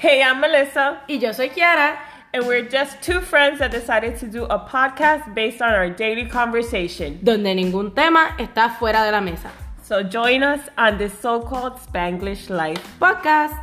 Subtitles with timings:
[0.00, 1.98] Hey, I'm Melissa, Y yo soy Kiara.
[2.32, 6.24] and we're just two friends that decided to do a podcast based on our daily
[6.24, 7.18] conversation.
[7.22, 9.50] donde ningún tema está fuera de la mesa.
[9.82, 12.80] So join us on this so called Spanglish life.
[12.98, 13.58] Podcast.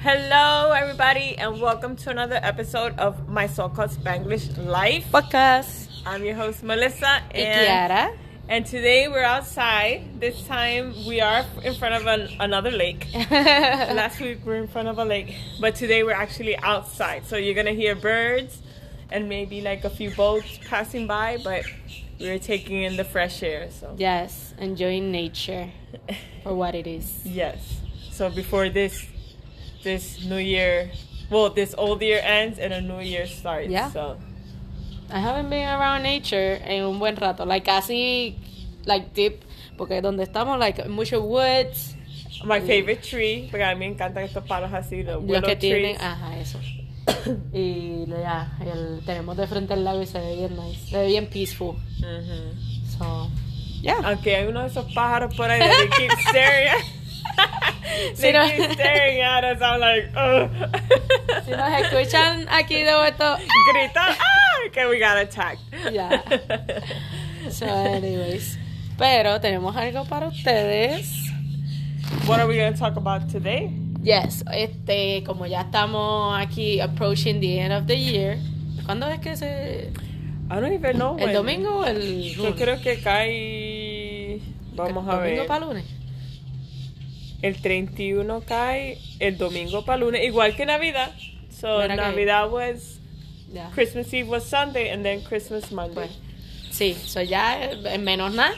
[0.00, 5.04] Hello, everybody, and welcome to another episode of my so called Spanglish life.
[5.12, 5.88] Podcast.
[6.06, 8.16] I'm your host, Melissa, Y and, Kiara.
[8.52, 10.20] And today we're outside.
[10.20, 13.06] This time we are in front of an, another lake.
[13.30, 17.24] Last week we were in front of a lake, but today we're actually outside.
[17.24, 18.60] So you're gonna hear birds
[19.10, 21.64] and maybe like a few boats passing by, but
[22.20, 23.70] we're taking in the fresh air.
[23.70, 25.70] So yes, enjoying nature
[26.42, 27.20] for what it is.
[27.24, 27.80] yes.
[28.10, 29.06] So before this
[29.82, 30.90] this new year,
[31.30, 33.70] well, this old year ends and a new year starts.
[33.70, 33.90] Yeah.
[33.90, 34.18] So
[35.12, 38.36] I haven't been around nature en un buen rato, like casi
[38.86, 39.42] like deep,
[39.76, 41.94] porque donde estamos like mucho woods,
[42.44, 45.56] my favorite tree, porque a mí me encantan estos palos así, the los willow que
[45.56, 46.00] tienen, trees.
[46.02, 46.58] ajá, eso.
[47.52, 51.06] y ya, el, tenemos de frente el lago y se ve bien nice, se ve
[51.08, 51.76] bien peaceful.
[52.98, 53.30] So,
[53.82, 53.98] yeah.
[54.04, 57.02] Aunque hay uno de esos pájaros por ahí that they keep staring
[57.36, 58.46] they Sí, no.
[58.46, 59.60] keep staring at us.
[59.62, 60.50] I'm like, ugh.
[61.44, 64.41] Si nos escuchan aquí de Gritan, ah,
[64.72, 65.60] que we got attacked.
[65.92, 66.22] Ya.
[67.50, 68.58] So, anyways.
[68.98, 71.10] Pero tenemos algo para ustedes.
[72.26, 73.70] What are we going to talk about today?
[74.02, 78.36] Yes, este, como ya estamos aquí approaching the end of the year.
[78.84, 79.92] ¿Cuándo es que se
[80.50, 81.16] I don't even know.
[81.18, 81.34] el when.
[81.34, 82.54] domingo o el Yo lunes?
[82.60, 84.40] creo que cae.
[84.74, 85.46] Vamos a domingo ver.
[85.46, 85.84] para lunes.
[87.42, 91.10] El 31 cae el domingo para lunes, igual que Navidad.
[91.50, 93.00] So Mira que- Navidad was
[93.52, 93.70] Ya.
[93.74, 95.94] Christmas Eve was Sunday and then Christmas Monday.
[95.94, 96.10] Pues,
[96.70, 98.54] sí, so ya en menos nada.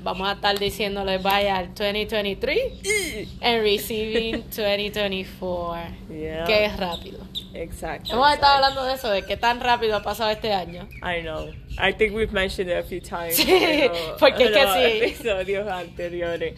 [0.00, 5.76] Vamos a estar diciéndole bye al 2023 and receiving 2024.
[6.08, 6.44] Yeah.
[6.46, 7.18] Qué rápido.
[7.52, 8.12] Exacto.
[8.12, 10.88] Hemos estado hablando de eso, de qué tan rápido ha pasado este año.
[11.02, 11.48] I know.
[11.80, 13.36] I think we've mentioned it a few times.
[13.36, 14.64] Sí, pero- porque es que
[15.10, 15.14] sí.
[15.14, 16.54] episodios anteriores.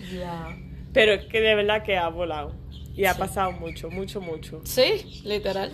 [0.92, 2.54] Pero es que de verdad que ha volado.
[3.00, 4.60] Y ha pasado mucho, mucho, mucho.
[4.64, 5.72] Sí, literal.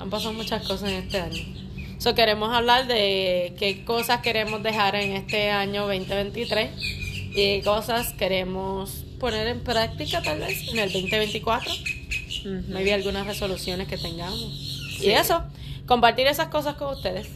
[0.00, 1.44] Han pasado muchas cosas en este año.
[1.98, 8.14] So, queremos hablar de qué cosas queremos dejar en este año 2023 y qué cosas
[8.14, 11.72] queremos poner en práctica tal vez en el 2024.
[11.72, 12.64] Ujú.
[12.68, 14.98] Maybe algunas resoluciones que tengamos.
[15.00, 15.44] Y eso,
[15.86, 17.28] compartir esas cosas con ustedes.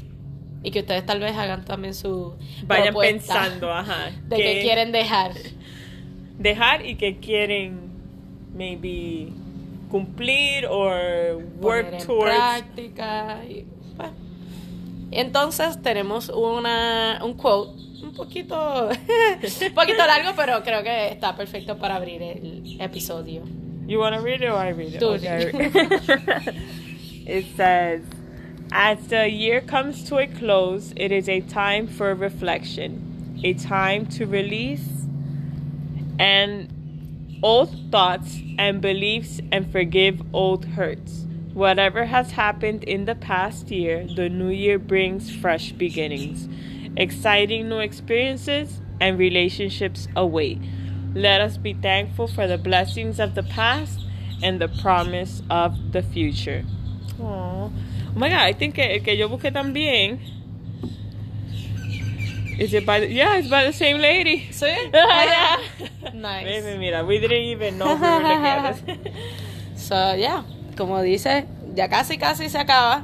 [0.65, 4.11] Y que ustedes tal vez hagan también su Vayan pensando, ajá.
[4.27, 5.35] de qué quieren dejar.
[6.37, 7.90] dejar y que quieren
[8.55, 9.33] maybe
[9.91, 12.35] cumplir or work poner en towards.
[12.37, 13.45] práctica.
[13.45, 13.67] Y.
[15.13, 21.77] Entonces tenemos una, un quote un poquito, un poquito largo, pero creo que está perfecto
[21.77, 23.43] para abrir el episodio.
[23.87, 25.03] You want to read it or I read it?
[25.03, 25.51] Okay.
[27.27, 28.03] it says,
[28.73, 34.07] As the year comes to a close, it is a time for reflection, a time
[34.07, 34.89] to release
[36.21, 36.69] and
[37.43, 41.27] old thoughts and beliefs and forgive old hurts.
[41.53, 46.49] Whatever has happened in the past year, the new year brings fresh beginnings,
[46.97, 50.61] exciting new experiences and relationships await.
[51.15, 54.01] Let us be thankful for the blessings of the past
[54.43, 56.65] and the promise of the future.
[57.21, 57.25] Aw.
[57.25, 57.73] Oh
[58.15, 60.21] my god, I think que, que yo busqué también.
[62.61, 64.47] Is it by the, yeah, it's by the same lady.
[64.53, 64.69] ¿Sí?
[64.93, 65.57] yeah.
[66.13, 66.77] Nice.
[66.77, 69.03] Mira, we didn't even know we were this.
[69.89, 70.45] So, yeah,
[70.77, 73.03] como dice, ya casi casi se acaba.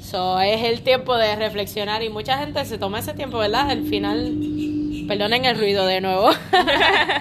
[0.00, 3.72] So, es el tiempo de reflexionar y mucha gente se toma ese tiempo, ¿verdad?
[3.72, 4.32] El final,
[5.08, 6.30] perdonen el ruido de nuevo.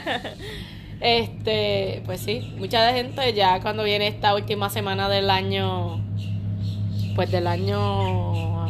[1.02, 6.06] este, pues sí, mucha gente ya cuando viene esta última semana del año,
[7.16, 8.68] pues del año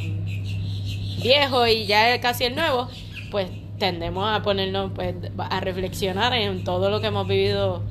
[1.24, 2.88] viejo y ya casi el nuevo,
[3.32, 7.84] pues tendemos a ponernos pues a reflexionar en todo lo que hemos vivido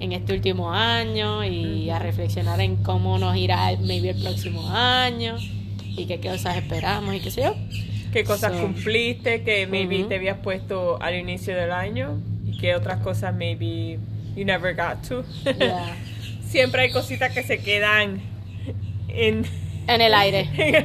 [0.00, 5.36] en este último año y a reflexionar en cómo nos irá maybe el próximo año
[5.84, 7.54] y qué cosas esperamos y qué sé yo.
[8.12, 10.08] ¿Qué cosas So, cumpliste que maybe Ujú.
[10.08, 12.20] te habías puesto al inicio del año?
[12.46, 13.98] ¿Y qué otras cosas maybe
[14.34, 15.24] you never got to?
[15.44, 15.96] Yeah.
[16.48, 18.20] Siempre hay cositas que se quedan
[19.08, 19.44] en...
[19.94, 20.48] En el aire.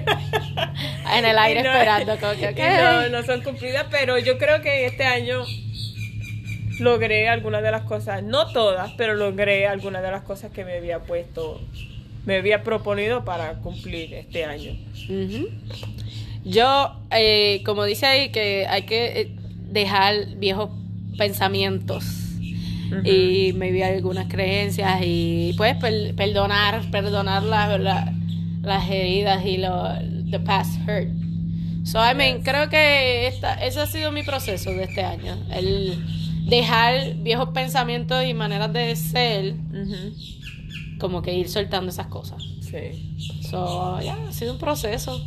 [1.15, 4.61] En el aire no- esperando como que, y no, no son cumplidas, pero yo creo
[4.61, 5.43] que este año
[6.79, 10.73] logré algunas de las cosas, no todas, pero logré algunas de las cosas que me
[10.77, 11.61] había puesto,
[12.25, 14.71] me había proponido para cumplir este año.
[16.43, 19.31] Yo, eh, como dice ahí, que hay que eh,
[19.69, 20.69] dejar viejos
[21.17, 22.03] pensamientos.
[23.03, 28.13] Y maybe algunas creencias y pues per- perdonar, perdonar la- la-
[28.65, 29.93] las heridas y lo,
[30.31, 31.09] the past hurt.
[31.83, 35.37] So, I mean, creo que esta, ese ha sido mi proceso de este año.
[35.51, 36.03] El
[36.47, 40.97] dejar viejos pensamientos y maneras de ser, Ujú.
[40.99, 42.41] como que ir soltando esas cosas.
[42.61, 43.15] Sí.
[43.49, 45.23] So, yeah, ha sido un proceso.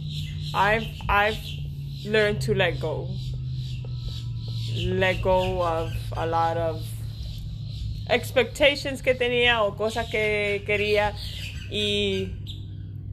[0.52, 1.38] I've I've
[2.04, 3.08] learned to let go.
[4.74, 6.82] Let go of a lot of
[8.08, 11.12] expectations que tenía o cosas que quería
[11.70, 12.30] y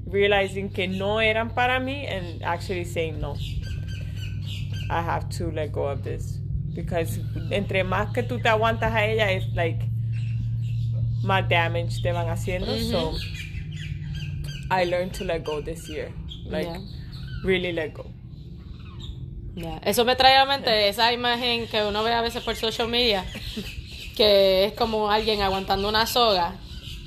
[0.08, 3.36] realizing que no eran para mí and actually saying no.
[4.90, 6.40] I have to let go of this
[6.76, 7.20] because
[7.52, 9.80] entre más que tú te aguantas a ella es like
[11.24, 12.78] más damage te van haciendo.
[12.92, 13.14] So
[14.70, 16.12] I learned to let go this year.
[16.46, 16.80] Like Yeah.
[17.44, 18.06] really let go.
[19.56, 22.90] Ya, Eso me trae a mente esa imagen que uno ve a veces por social
[22.90, 23.24] media,
[24.18, 26.56] que es como alguien aguantando una soga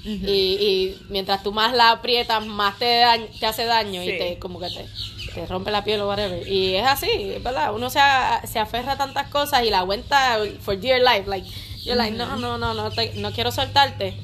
[0.05, 3.03] y, y mientras tú más la aprietas, más te,
[3.39, 4.11] te hace daño Sí.
[4.11, 4.87] y te como que te,
[5.35, 6.47] te rompe la piel o whatever.
[6.49, 7.75] Y es así, es verdad.
[7.75, 11.29] Uno se, a- se aferra a tantas cosas y la aguanta for dear life.
[11.29, 11.47] Like,
[11.85, 14.15] you're like, no, no, no, no, te- no quiero soltarte.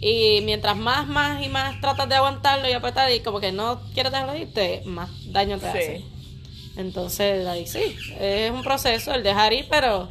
[0.00, 3.80] Y mientras más, más y más tratas de aguantarlo y apretar y como que no
[3.94, 4.34] quieres dejarlo
[4.84, 6.04] más daño te hace.
[6.76, 10.08] Entonces, ahí sí, es un proceso el dejar ir, pero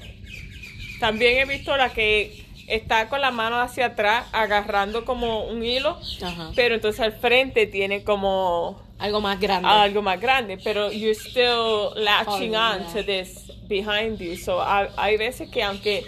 [0.99, 5.97] También he visto la que está con la mano hacia atrás agarrando como un hilo,
[6.21, 6.51] Ajá.
[6.55, 9.67] pero entonces al frente tiene como algo más grande.
[9.67, 12.93] algo más grande, pero you're still latching Oh, on yeah.
[12.93, 14.35] to this behind you.
[14.37, 16.03] So hay, hay veces que aunque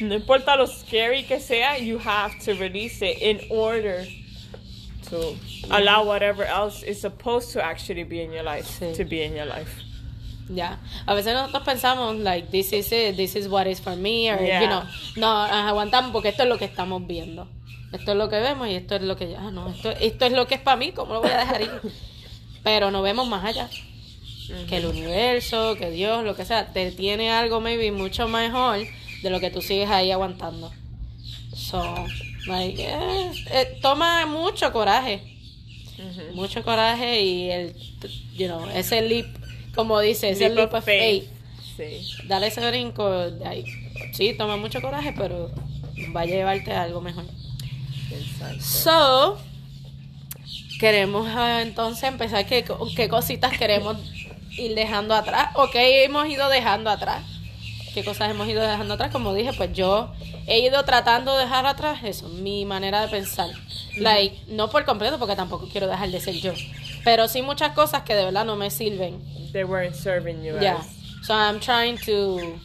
[0.00, 4.06] no importa lo scary que sea, you have to release it in order
[5.10, 5.34] to
[5.70, 8.94] allow whatever else is supposed to actually be in your life Sí.
[8.96, 9.82] to be in your life.
[10.48, 10.78] Ya.
[11.06, 14.40] A veces nosotros pensamos, like, this is it, this is what is for me, or,
[14.42, 14.60] Yeah.
[14.62, 14.82] you know,
[15.16, 17.48] no, nos aguantamos porque esto es lo que estamos viendo.
[17.92, 20.32] Esto es lo que vemos y esto es lo que, ah, no, esto, esto es
[20.32, 21.70] lo que es para mí, ¿cómo lo voy a dejar ir?
[22.62, 23.68] Pero no vemos más allá.
[24.68, 28.78] Que el universo, que Dios, lo que sea, te tiene algo maybe mucho mejor
[29.22, 30.72] de lo que tú sigues ahí aguantando.
[31.54, 32.06] So,
[32.46, 35.20] like, eh, eh, toma mucho coraje.
[36.32, 37.74] Mucho coraje y el
[38.36, 39.26] you know, ese leap
[39.78, 41.24] como dice ese Leap leap of faith,
[41.76, 42.00] Sí.
[42.26, 43.64] dale ese brinco de ahí.
[44.12, 45.52] sí toma mucho coraje pero
[46.16, 47.24] va a llevarte a algo mejor
[48.10, 48.60] Exacto.
[48.60, 49.38] so
[50.80, 52.64] queremos ah, entonces empezar qué,
[52.96, 53.96] qué cositas queremos
[54.56, 57.22] ir dejando atrás o qué hemos ido dejando atrás
[57.94, 60.12] qué cosas hemos ido dejando atrás como dije pues yo
[60.48, 63.50] he ido tratando de dejar atrás eso mi manera de pensar
[64.00, 66.52] like no por completo porque tampoco quiero dejar de ser yo.
[67.04, 69.22] Pero sí muchas cosas que de verdad no me sirven.
[69.52, 70.78] They weren't serving you yeah.
[70.78, 70.86] as.
[71.22, 72.58] So I'm trying to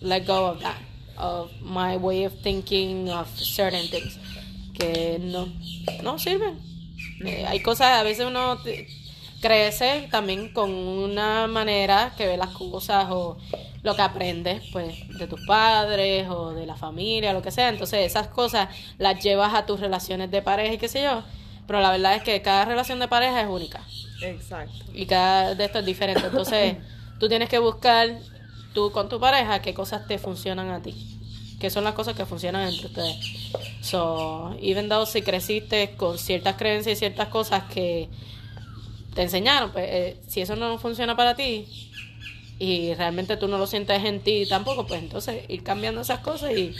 [0.00, 0.78] let go of that
[1.16, 4.18] of my way of thinking of certain things
[4.74, 5.48] que no
[6.02, 6.58] no sirven.
[7.24, 8.58] Eh, hay cosas a veces uno
[9.40, 13.38] crece también con una manera que ve las cosas o
[13.82, 18.04] lo que aprendes pues de tus padres o de la familia lo que sea entonces
[18.04, 21.22] esas cosas las llevas a tus relaciones de pareja y qué sé yo
[21.66, 23.80] pero la verdad es que cada relación de pareja es única
[24.22, 24.84] Exacto.
[24.92, 26.26] y cada de esto es diferente.
[26.26, 26.76] Entonces,
[27.18, 28.18] tú tienes que buscar
[28.74, 30.94] tú con tu pareja qué cosas te funcionan a ti.
[31.58, 33.16] Qué son las cosas que funcionan entre ustedes.
[33.82, 38.08] So, even though si creciste con ciertas creencias y ciertas cosas que
[39.14, 41.66] te enseñaron, pues eh, si eso no funciona para ti
[42.58, 46.52] y realmente tú no lo sientes en ti tampoco, pues entonces ir cambiando esas cosas
[46.52, 46.74] y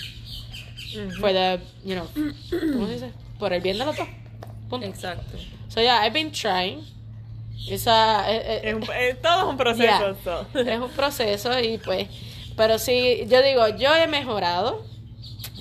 [1.20, 2.06] for the, you know,
[2.72, 3.12] ¿cómo se dice?
[3.38, 4.08] Por el bien de los dos.
[4.68, 4.86] Punto.
[4.86, 5.38] Exacto.
[5.68, 6.84] So yeah, I've been trying.
[7.68, 10.46] Esa, eh, eh, Es un- eh, todo es un proceso.
[10.54, 10.74] Yeah.
[10.74, 12.08] es un proceso y pues,
[12.56, 14.84] pero sí, yo digo, yo he mejorado,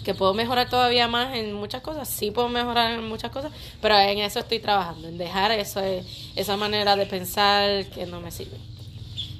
[0.09, 3.95] que puedo mejorar todavía más en muchas cosas, sí puedo mejorar en muchas cosas, pero
[3.99, 6.03] en eso estoy trabajando, en dejar eso, eh,
[6.35, 8.57] esa manera de pensar que no me sirve.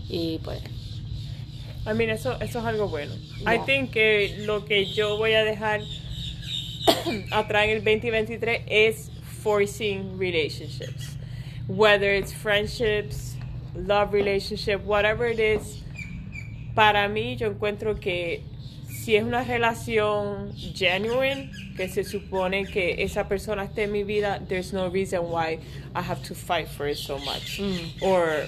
[0.08, 0.60] Y pues,
[1.88, 3.16] I mean, eso, eso es algo bueno.
[3.48, 3.66] I Yeah.
[3.66, 5.82] think que lo que yo voy a dejar
[7.32, 9.10] atrás en el 2023 es
[9.42, 11.18] forcing relationships.
[11.68, 13.36] Whether it's friendships,
[13.74, 15.82] love relationship, whatever it is.
[16.76, 18.44] Para mí, yo encuentro que
[19.04, 24.40] si es una relación genuine, que se supone que esa persona esté en mi vida,
[24.48, 25.60] there's no reason why
[25.96, 27.60] I have to fight for it so much.
[27.60, 28.02] Mm.
[28.02, 28.46] Or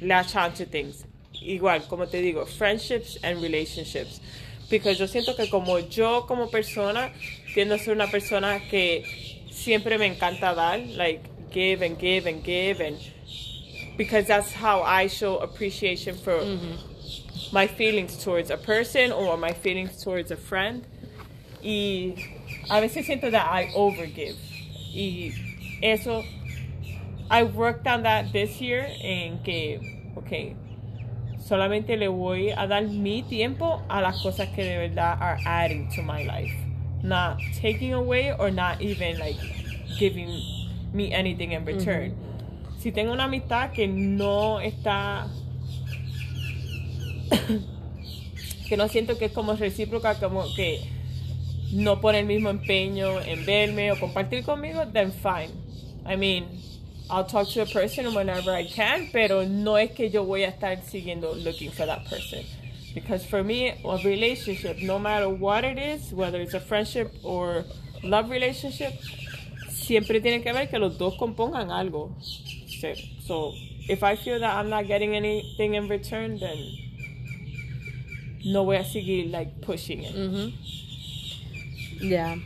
[0.00, 1.04] latch on to things.
[1.42, 4.20] Igual, como te digo, friendships and relationships.
[4.70, 7.12] Because yo siento que como yo como persona
[7.54, 9.04] tiendo a ser una persona que
[9.50, 12.98] siempre me encanta dar, like give and give and give and
[13.96, 16.40] because that's how I show appreciation for
[17.52, 20.86] my feelings towards a person or my feelings towards a friend.
[21.62, 22.14] Y
[22.70, 24.36] a veces siento that I overgive.
[24.94, 25.32] Y
[25.82, 26.24] eso,
[27.30, 29.80] I worked on that this year en que,
[30.16, 30.54] ok,
[31.38, 35.88] solamente le voy a dar mi tiempo a las cosas que de verdad are adding
[35.94, 36.52] to my life.
[37.02, 39.36] Not taking away or not even like
[39.98, 40.28] giving
[40.92, 42.12] me anything in return.
[42.12, 42.80] Mm-hmm.
[42.80, 45.28] Si tengo una amistad que no está
[48.68, 50.80] que no siento que es como recíproca, como que
[51.72, 55.50] no pone el mismo empeño en verme o compartir conmigo, then fine.
[56.04, 56.46] I mean,
[57.10, 60.48] I'll talk to a person whenever I can, pero no es que yo voy a
[60.48, 62.44] estar siguiendo looking for that person.
[62.94, 67.64] Because for me, a relationship, no matter what it is, whether it's a friendship or
[68.02, 68.92] love relationship,
[69.68, 72.10] siempre tiene que ver que los dos compongan algo.
[72.80, 73.52] So, so
[73.88, 76.56] if I feel that I'm not getting anything in return, then
[78.46, 80.14] no voy a seguir like pushing it.
[80.14, 80.52] Ujú.
[82.08, 82.36] Ya.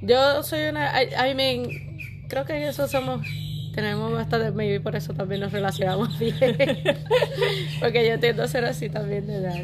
[0.00, 1.02] Yo soy una.
[1.02, 3.26] I, I mean, creo que eso somos.
[3.74, 4.52] Tenemos bastante.
[4.52, 6.56] Maybe por eso también nos relacionamos bien.
[7.80, 9.62] Porque yo tiendo a ser así también, de dar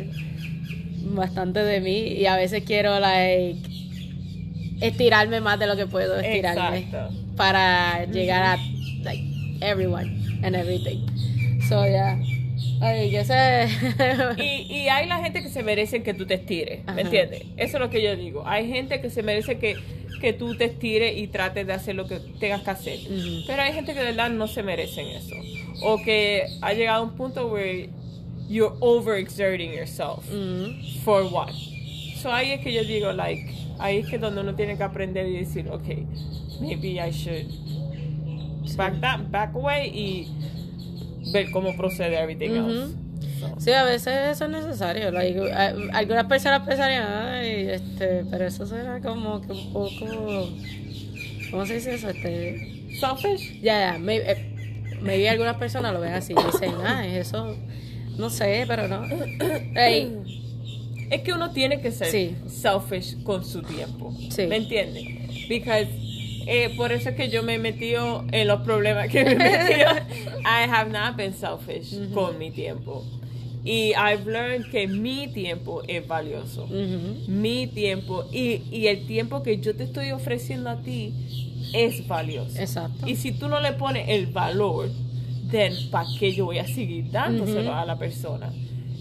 [1.14, 1.98] bastante de mí.
[2.14, 3.70] Y a veces quiero, like.
[4.80, 6.78] Estirarme más de lo que puedo estirarme.
[6.78, 7.14] Exacto.
[7.36, 8.56] Para llegar a,
[9.04, 9.22] like,
[9.60, 11.06] everyone and everything.
[11.68, 12.18] So, yeah.
[12.81, 13.69] Ay, yo sé.
[14.38, 16.95] Y, y hay la gente que se merece que tú te estires, Ajá.
[16.95, 17.42] ¿me entiendes?
[17.57, 18.42] Eso es lo que yo digo.
[18.47, 19.76] Hay gente que se merece que,
[20.21, 22.99] que tú te estires y trates de hacer lo que tengas que hacer.
[23.00, 23.45] Ujú.
[23.47, 25.37] Pero hay gente que de verdad no se merecen eso.
[25.83, 27.88] O que ha llegado a un punto where
[28.49, 30.25] you're overexerting yourself.
[30.33, 31.50] Mm, For what?
[32.16, 35.26] So ahí es que yo digo, like, ahí es que donde uno tiene que aprender
[35.26, 35.88] y decir, ok,
[36.61, 37.47] maybe I should
[38.76, 40.28] back that, back away y
[41.26, 42.70] ver cómo procede everything Ujú.
[42.70, 42.94] else.
[43.40, 45.10] So, Sí, a veces eso es necesario.
[45.10, 45.38] like,
[45.92, 50.48] algunas personas pensarían, ay, este, pero eso suena como que un poco.
[51.50, 52.08] ¿Cómo se dice eso?
[52.08, 53.60] Este, selfish?
[53.60, 57.56] ya, ya, maybe, eh, algunas personas lo ven así y dicen, ay, eso,
[58.16, 59.06] no sé, pero no.
[59.74, 60.16] Ey,
[61.10, 62.34] Es que uno tiene que ser Sí.
[62.46, 64.16] selfish con su tiempo.
[64.30, 64.46] Sí.
[64.46, 65.04] ¿Me entiendes?
[65.48, 65.86] Because
[66.46, 69.37] eh, por eso es que yo me he metido en los problemas que me he
[69.37, 69.90] metido.
[70.40, 73.04] I have not been selfish con mi tiempo.
[73.64, 76.66] Y I've learned que mi tiempo es valioso.
[77.28, 81.14] Mi tiempo y, y el tiempo que yo te estoy ofreciendo a ti
[81.72, 82.58] es valioso.
[82.58, 83.06] Exacto.
[83.06, 84.90] Y si tú no le pones el valor,
[85.50, 88.52] then ¿para qué yo voy a seguir dándoselo a la persona?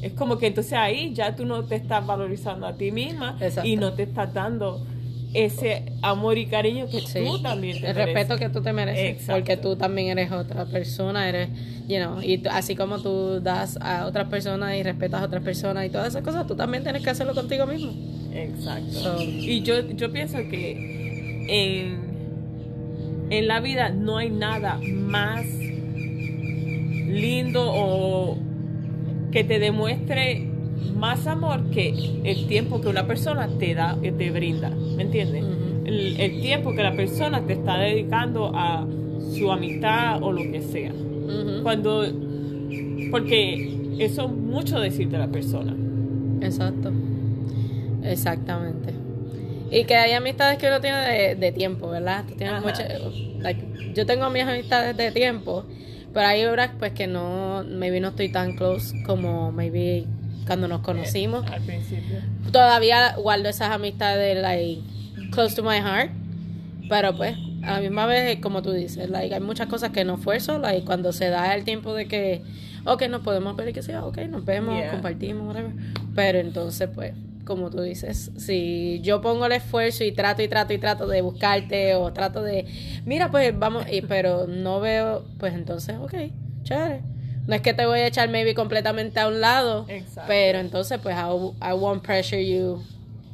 [0.02, 3.68] Es como que entonces ahí ya tú no te estás valorizando a ti misma Exacto.
[3.68, 4.86] y no te estás dando
[5.34, 7.20] ese amor y cariño que Sí.
[7.26, 8.14] tú también te el mereces.
[8.16, 9.34] respeto que tú te mereces Exacto.
[9.34, 11.48] porque tú también eres otra persona eres
[11.88, 15.86] you know y así como tú das a otras personas y respetas a otras personas
[15.86, 17.92] y todas esas cosas tú también tienes que hacerlo contigo mismo
[18.34, 18.92] Exacto.
[18.92, 25.46] So- y yo, yo pienso que en, en la vida no hay nada más
[27.08, 28.38] lindo o
[29.32, 30.48] que te demuestre
[30.96, 31.90] más amor que
[32.24, 34.72] el tiempo que una persona te da, que te brinda.
[35.02, 35.44] ¿Me entiendes?
[35.86, 38.86] El, el tiempo que la persona te está dedicando a
[39.36, 40.92] su amistad o lo que sea.
[41.64, 42.06] Cuando,
[43.10, 45.76] porque eso es mucho decir de la persona.
[46.42, 46.92] exacto
[48.04, 48.94] exactamente
[49.72, 52.64] y que hay amistades que uno tiene de, de tiempo verdad Tú tienes
[53.40, 55.66] like, yo tengo mis amistades de tiempo
[56.14, 60.06] pero hay horas pues que no maybe no estoy tan close como maybe
[60.46, 62.18] cuando nos conocimos Al principio.
[62.52, 64.82] todavía guardo esas amistades like
[65.32, 66.12] close to my heart
[66.90, 70.16] pero pues a la misma vez como tú dices like hay muchas cosas que no
[70.16, 72.42] esfuerzo like cuando se da el tiempo de que
[72.86, 74.92] ok nos podemos ver y que sea ok nos vemos Yeah.
[74.92, 75.72] compartimos whatever
[76.16, 77.14] pero entonces pues
[77.46, 81.22] como tú dices si yo pongo el esfuerzo y trato y trato y trato de
[81.22, 82.66] buscarte o trato de
[83.06, 86.14] mira pues vamos y, pero no veo pues entonces ok
[86.64, 87.02] chévere
[87.48, 90.28] no es que te voy a echar maybe completamente a un lado Exacto.
[90.28, 91.30] pero entonces pues I,
[91.62, 92.84] I won't pressure you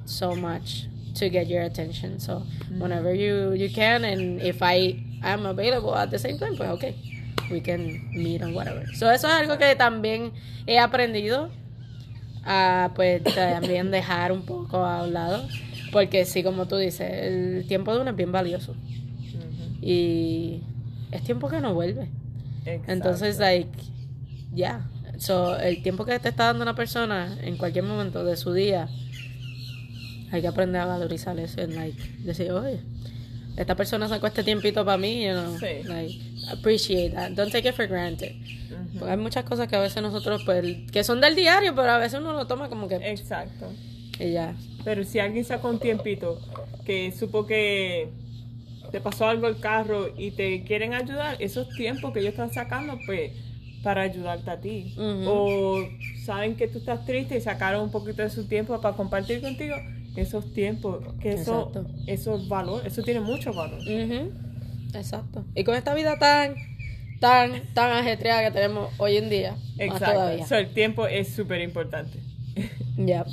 [0.05, 0.87] so much
[1.19, 2.19] to get your attention.
[2.19, 2.43] So
[2.79, 6.95] whenever you you can and if I am available at the same time, pues okay,
[7.51, 8.85] we can meet and whatever.
[8.95, 10.31] So eso es algo que también
[10.65, 11.49] he aprendido
[12.45, 15.47] a pues también dejar un poco a un lado,
[15.91, 18.75] porque sí como tú dices, el tiempo de uno es bien valioso
[19.81, 20.61] y
[21.11, 22.09] es tiempo que no vuelve.
[22.65, 22.91] Exacto.
[22.91, 23.69] Entonces, like,
[24.57, 24.89] ya.
[25.17, 28.89] So, el tiempo que te está dando una persona en cualquier momento de su día,
[30.31, 31.61] hay que aprender a valorizar eso.
[31.61, 32.81] En, like, decir, oye,
[33.55, 35.57] esta persona sacó este tiempito para mí, you know.
[35.57, 35.83] Sí.
[35.87, 36.19] Like,
[36.51, 37.31] appreciate that.
[37.31, 38.35] Don't take it for granted.
[38.99, 41.97] Porque hay muchas cosas que a veces nosotros, pues, que son del diario, pero a
[41.97, 42.95] veces uno lo toma como que.
[42.95, 43.71] Exacto.
[44.19, 44.55] Y ya.
[44.83, 46.39] Pero si alguien sacó un tiempito
[46.85, 48.09] que supo que
[48.91, 52.97] te pasó algo el carro y te quieren ayudar, esos tiempos que ellos están sacando,
[53.05, 53.31] pues
[53.87, 54.93] para ayudarte a ti.
[54.97, 55.79] O
[56.25, 59.77] saben que tú estás triste y sacaron un poquito de su tiempo para compartir contigo
[60.17, 61.05] esos tiempos.
[61.21, 61.89] Que eso, Exacto.
[62.05, 63.79] eso es valor, eso tiene mucho valor.
[64.93, 65.45] Exacto.
[65.55, 66.55] Y con esta vida tan,
[67.21, 70.45] tan, tan ajetreada que tenemos hoy en día, Exacto.
[70.45, 72.19] So, el tiempo es súper importante.
[72.97, 73.25] Ya.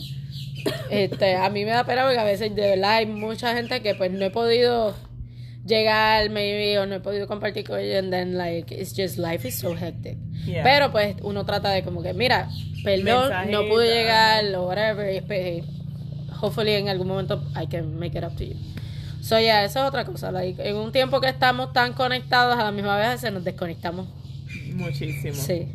[0.89, 3.97] Este, a mí me da pena porque a veces de verdad hay mucha gente que
[3.97, 4.95] pues no he podido
[5.67, 9.47] llegar maybe o no he podido compartir con ellos and then like it's just life
[9.47, 10.19] is so hectic.
[10.45, 10.63] Yeah.
[10.63, 12.49] Pero pues uno trata de como que mira,
[12.85, 15.65] perdón, no pude llegar o whatever, y, pues,
[16.41, 18.57] hopefully en algún momento I can make it up to you.
[19.23, 22.65] So yeah, eso es otra cosa, like en un tiempo que estamos tan conectados a
[22.65, 24.09] la misma vez se nos desconectamos.
[24.75, 25.35] Muchísimo.
[25.35, 25.69] Sí.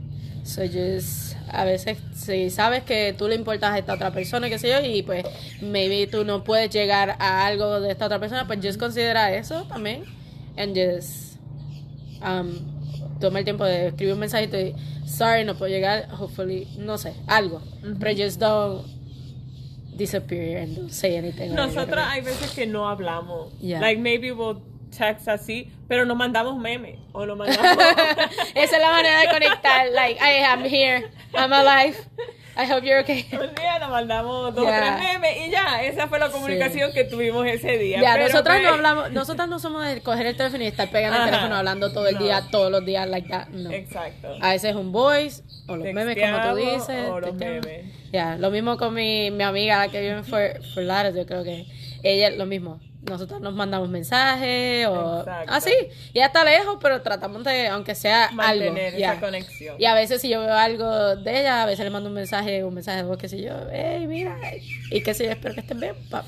[0.50, 4.58] So just, a veces, si sabes que tú le importas a esta otra persona, qué
[4.58, 5.24] sé yo, y pues
[5.62, 9.66] maybe tú no puedes llegar a algo de esta otra persona, pues just considera eso
[9.66, 10.06] también.
[10.58, 11.38] And just
[12.24, 12.50] um,
[13.20, 14.74] toma el tiempo de escribir un mensajito y
[15.06, 17.62] sorry, no puedo llegar, hopefully, no sé, algo.
[18.00, 18.88] Pero just don't
[19.96, 21.54] disappear and don't say anything.
[21.54, 23.54] Nosotras hay veces que no hablamos.
[23.62, 23.82] Yeah.
[23.82, 27.72] Like maybe we'll text así, pero nos mandamos memes o nos mandamos
[28.56, 31.96] Esa es la manera de conectar, like, I am here, I'm alive,
[32.58, 33.26] I hope you're okay.
[33.32, 34.98] un día nos mandamos dos o Yeah.
[34.98, 38.02] tres memes y ya, esa fue la comunicación que tuvimos ese día.
[38.02, 40.90] Ya, Pero, nosotras pues, no hablamos, nosotras no somos de coger el teléfono y estar
[40.90, 41.32] pegando el Ajá.
[41.32, 42.22] teléfono hablando todo el No.
[42.24, 43.48] día, todos los días, like that.
[43.50, 43.72] No.
[43.72, 44.36] Exacto.
[44.42, 47.10] A veces un voice, o los memes como tú dices.
[47.10, 47.86] o los memes.
[48.12, 51.26] Ya, lo mismo con mi, mi amiga la que vive en Fort, Fort Lauderdale, yo
[51.26, 51.66] creo que
[52.04, 52.80] ella lo mismo.
[53.02, 55.74] Nosotros nos mandamos mensajes o así.
[56.14, 58.36] Y ella está lejos, pero tratamos de, aunque sea algo.
[58.36, 59.14] Mantener ya.
[59.14, 59.76] esa conexión.
[59.80, 62.64] Y a veces si yo veo algo de ella, a veces le mando un mensaje,
[62.64, 64.38] un mensaje de voz, qué sé yo, hey, mira,
[64.92, 66.26] y qué sé yo, espero que estén bien, pa.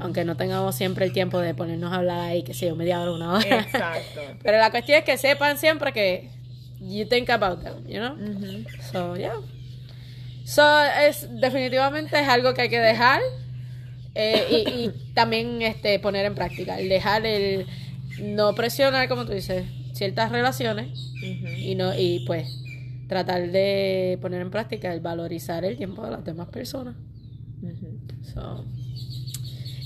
[0.00, 3.00] Aunque no tengamos siempre el tiempo de ponernos a hablar ahí, qué sé yo, media
[3.00, 3.60] hora, una hora.
[3.60, 4.20] Exacto.
[4.42, 6.30] Pero la cuestión es que sepan siempre que
[6.78, 8.16] you think about them, you know?
[8.92, 9.36] So, yeah.
[10.44, 13.20] So, es, definitivamente es algo que hay que dejar
[14.16, 16.78] eh, y, y también este, poner en práctica.
[16.80, 17.66] El dejar el
[18.20, 21.12] no presionar, como tú dices, ciertas relaciones
[21.58, 22.62] y no y pues
[23.08, 26.94] tratar de poner en práctica el valorizar el tiempo de las demás personas.
[28.34, 28.64] So,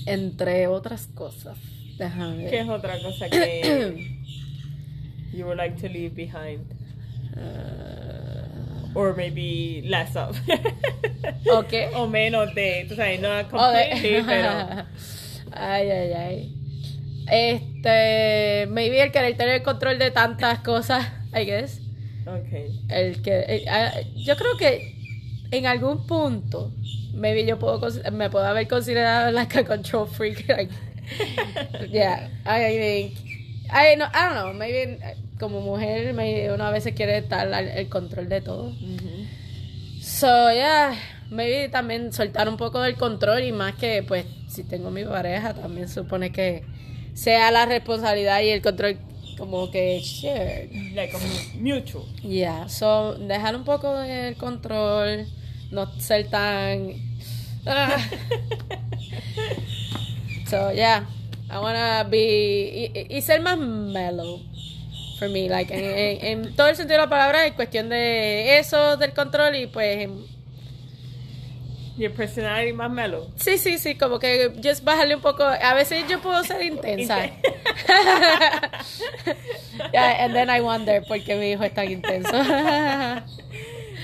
[0.05, 1.57] entre otras cosas.
[1.97, 2.49] Déjame.
[2.49, 4.17] ¿Qué es otra cosa que
[5.33, 6.65] you would like to leave behind?
[7.35, 8.30] Uh,
[8.93, 10.37] Or maybe less of.
[11.53, 11.73] Ok.
[11.95, 14.85] o menos de, tú sabes, no completely, pero...
[15.51, 16.55] ay, ay, ay.
[17.27, 21.79] Este, maybe el querer tener control de tantas cosas, I guess.
[22.25, 22.79] Okay.
[22.89, 24.95] El que, eh, ah, yo creo que
[25.51, 26.71] en algún punto,
[27.13, 27.79] maybe yo puedo,
[28.11, 30.47] me puedo haber considerado like a control freak.
[30.47, 30.71] Like,
[31.89, 33.17] yeah, I think,
[33.71, 34.99] I, no, I don't know, maybe
[35.41, 38.67] como mujer, maybe uno a veces quiere estar al el control de todo.
[38.67, 39.27] Ujú.
[40.01, 40.93] So, yeah,
[41.31, 45.53] maybe también soltar un poco del control y más que, pues, si tengo mi pareja,
[45.53, 46.63] también supone que
[47.13, 48.97] sea la responsabilidad y el control
[49.37, 50.71] como que shared.
[50.93, 51.17] Like
[51.59, 52.05] mutual.
[52.21, 55.25] Yeah, so, dejar un poco del control,
[55.71, 56.93] no ser tan...
[57.65, 57.97] Ah.
[60.47, 61.05] so, yeah,
[61.49, 62.91] I wanna be...
[62.93, 64.50] Y, y ser más mellow.
[65.21, 68.57] For me, like, en, en- en todo el sentido de la palabra, en cuestión de
[68.57, 70.09] eso, del control y pues...
[71.95, 73.29] Your personality más mellow.
[73.35, 75.43] Sí, sí, sí, como que just bajarle un poco.
[75.43, 77.25] A veces yo puedo ser intensa.
[79.93, 82.31] yeah, and then I wonder por qué mi hijo es tan intenso.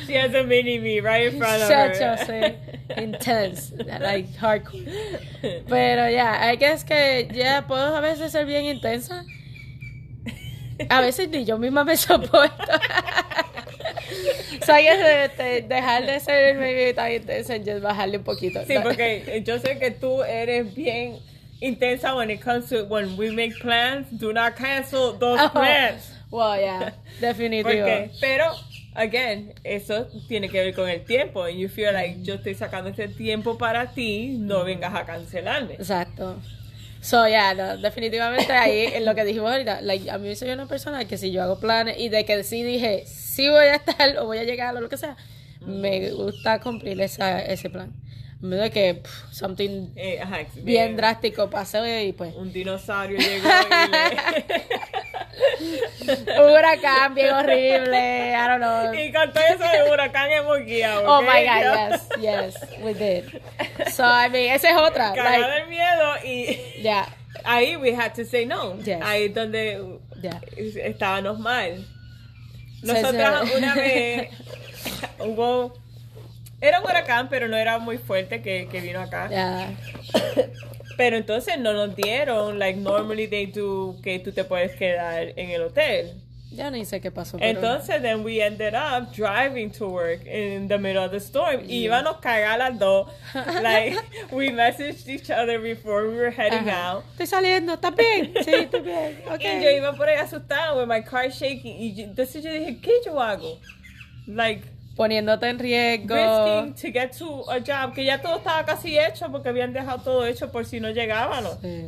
[0.05, 2.27] She has a mini me right in front of Chacho, her.
[2.27, 2.55] sí.
[3.01, 4.85] Intense, like hardcore.
[5.67, 9.25] Pero ya, hay que es que ya puedo a veces ser bien intensa.
[10.89, 12.71] A veces ni yo misma me soporto.
[14.65, 18.63] so, hay que este, dejar de ser maybe tan intensa y bajarle un poquito.
[18.65, 21.19] Sí, porque yo sé que tú eres bien
[21.61, 24.07] intensa when it comes to when we make plans.
[24.11, 26.11] Do not cancel those Oh, plans.
[26.29, 27.63] Well, yeah, definitivo.
[27.63, 28.53] Porque, pero,
[28.95, 31.43] again, eso tiene que ver con el tiempo.
[31.43, 35.75] And you feel like yo estoy sacando este tiempo para ti, no vengas a cancelarme.
[35.75, 36.37] Exacto.
[37.07, 40.65] So, yeah, no, definitivamente ahí en lo que dijimos ahorita, like, a mí soy una
[40.65, 44.17] persona que si yo hago planes y de que sí dije, sí voy a estar
[44.17, 45.15] o voy a llegar o lo que sea,
[45.61, 47.93] me gusta cumplir esa, ese plan.
[48.41, 52.35] Vez de que pff, something Eh, ajá, bien drástico pasó y pues...
[52.35, 54.65] Un dinosaurio llegó y le...
[56.39, 58.31] Un huracán bien horrible.
[58.31, 58.93] I don't know.
[58.93, 61.03] Y con todo eso de huracán hemos guiado.
[61.05, 63.25] Oh my god, yes, yes, we did.
[63.91, 65.13] So, I mean, esa es otra.
[65.13, 66.76] Cagada Like, de miedo y
[67.43, 68.75] ahí we had to say no.
[68.77, 69.01] Yes.
[69.01, 70.41] Ahí es donde yeah.
[70.83, 71.85] estábamos mal.
[72.83, 74.29] So, Nosotras so- una vez
[75.19, 75.73] hubo...
[76.59, 79.29] Era un huracán, pero no era muy fuerte que, que vino acá.
[79.29, 79.69] Yeah.
[80.97, 85.51] Pero entonces no nos dieron, like normally they do, que tú te puedes quedar en
[85.51, 86.19] el hotel.
[86.57, 87.37] Ya ni sé qué pasó.
[87.37, 91.61] pero- Entonces, then we ended up driving to work in the middle of the storm.
[91.69, 93.07] Y íbamos a cagar las dos.
[93.61, 93.95] Like,
[94.31, 96.95] we messaged each other before we were heading Ajá.
[96.95, 97.03] out.
[97.13, 98.33] Estoy saliendo, ¿estás bien?
[98.43, 99.21] Sí, estoy bien.
[99.25, 99.63] Y Okay.
[99.63, 101.79] yo iba por ahí asustada with my car shaking.
[101.79, 103.59] Y yo- entonces yo dije, ¿qué yo hago?
[104.25, 104.63] Like,
[104.95, 106.15] Poniéndote en riesgo.
[106.15, 107.93] risking to get to a job.
[107.93, 111.59] Que ya todo estaba casi hecho porque habían dejado todo hecho por si no llegábamos.
[111.61, 111.85] Sí.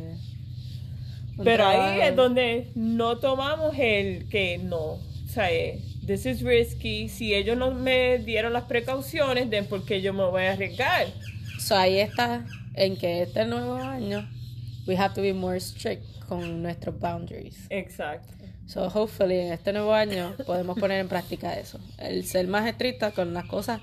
[1.44, 4.78] Pero ahí es donde no tomamos el que no.
[4.78, 7.08] O sea, eh, this is risky.
[7.08, 11.06] Si ellos no me dieron las precauciones, ¿por qué yo me voy a arriesgar?
[11.58, 14.28] So ahí está en que este nuevo año
[14.86, 17.66] we have to be more strict con nuestros boundaries.
[17.70, 18.32] Exacto.
[18.66, 21.78] So hopefully en este nuevo año podemos poner en práctica eso.
[21.98, 23.80] El ser más estricta con las cosas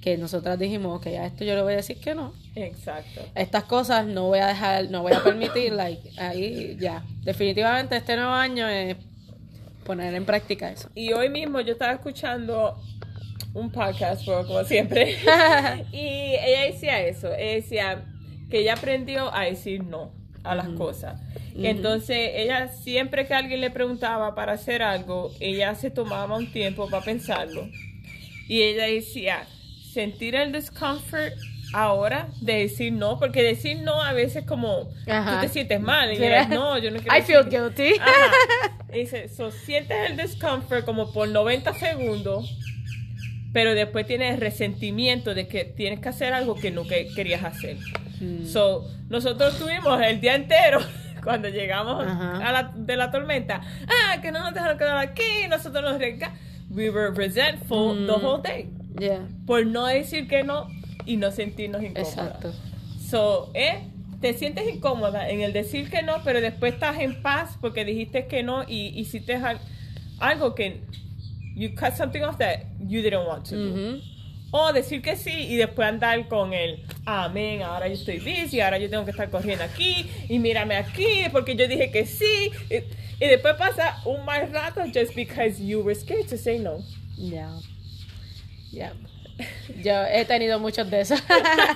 [0.00, 2.32] que nosotras dijimos, ok, a esto yo le voy a decir que no.
[2.54, 3.20] Exacto.
[3.34, 7.04] Estas cosas no voy a dejar, no voy a permitir, like, ahí ya.
[7.22, 8.96] Definitivamente este nuevo año es
[9.84, 10.88] poner en práctica eso.
[10.94, 12.78] Y hoy mismo yo estaba escuchando
[13.54, 15.12] un podcast, pero como siempre.
[15.92, 17.34] y ella decía eso.
[17.34, 18.04] Ella decía
[18.50, 20.12] que ella aprendió a decir no
[20.44, 21.20] a las cosas.
[21.54, 26.88] Entonces, ella siempre que alguien le preguntaba para hacer algo, ella se tomaba un tiempo
[26.88, 27.68] para pensarlo.
[28.48, 29.46] Y ella decía,
[29.92, 31.32] sentir el discomfort
[31.74, 35.34] ahora de decir no, porque decir no a veces como Ajá.
[35.40, 36.12] tú te sientes mal.
[36.12, 37.98] Y ella, no, yo no quiero I feel guilty.
[38.00, 38.76] Ajá.
[38.92, 42.58] Dice, so, sientes el discomfort como por 90 segundos,
[43.52, 47.76] pero después tienes resentimiento de que tienes que hacer algo que no que- querías hacer.
[48.20, 48.46] Mm.
[48.46, 50.80] So, nosotros tuvimos el día entero
[51.22, 52.38] cuando llegamos Ajá.
[52.48, 53.60] a la, de la tormenta.
[53.86, 56.32] Ah, que no nos dejaron quedar aquí, nosotros nos rega.
[56.70, 58.24] We were resentful the Mm.
[58.24, 60.68] whole day Yeah, por no decir que no
[61.06, 62.08] y no sentirnos incómodos.
[62.14, 62.52] exacto.
[63.08, 63.80] So, eh,
[64.20, 68.26] te sientes incómoda en el decir que no, pero después estás en paz porque dijiste
[68.26, 69.60] que no y hiciste al-
[70.18, 70.80] algo que
[71.54, 73.70] you cut something off that you didn't want to do.
[73.72, 74.00] Ujú.
[74.50, 78.78] O decir que sí y después andar con el amén, ahora yo estoy busy, ahora
[78.78, 82.50] yo tengo que estar corriendo aquí y mírame aquí porque yo dije que sí.
[82.70, 86.78] Y, y después pasa un mal rato just because you were scared to say no.
[88.72, 88.92] Ya.
[89.84, 91.20] Yo he tenido muchos de esos.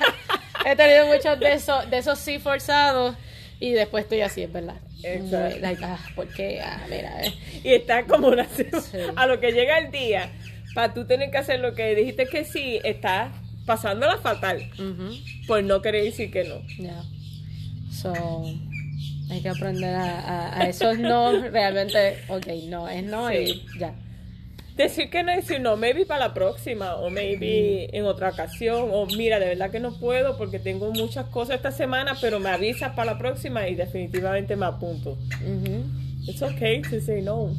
[0.66, 3.16] he tenido muchos de esos, de esos sí forzados.
[3.60, 4.76] Y después estoy así, es verdad.
[5.04, 5.58] Exacto.
[5.60, 6.60] Like, ah, ¿por qué?
[6.60, 7.32] Ah, mira, eh.
[7.62, 8.46] y está como una.
[8.56, 8.98] Sí.
[9.14, 10.30] A lo que llega el día,
[10.74, 13.30] para tú tener que hacer lo que dijiste que sí, estás
[13.64, 15.14] pasándola fatal Ujú,
[15.46, 16.60] por no querer decir que no.
[16.78, 17.04] Ya.
[17.92, 18.44] So,
[19.30, 22.18] hay que aprender a, a, a esos no realmente.
[22.28, 23.36] Ok, no, es no Sí.
[23.36, 23.94] y ya.
[24.76, 29.06] Decir que no, decir no, maybe para la próxima, o maybe en otra ocasión, o
[29.06, 32.92] mira, de verdad que no puedo porque tengo muchas cosas esta semana, pero me avisas
[32.94, 35.10] para la próxima y definitivamente me apunto.
[35.42, 35.84] Ujú.
[36.26, 37.50] It's okay to say no,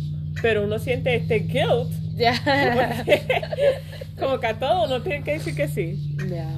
[0.41, 2.33] pero uno siente este guilt, Ya.
[4.19, 6.15] como que a todo uno tiene que decir que sí.
[6.29, 6.49] Ya.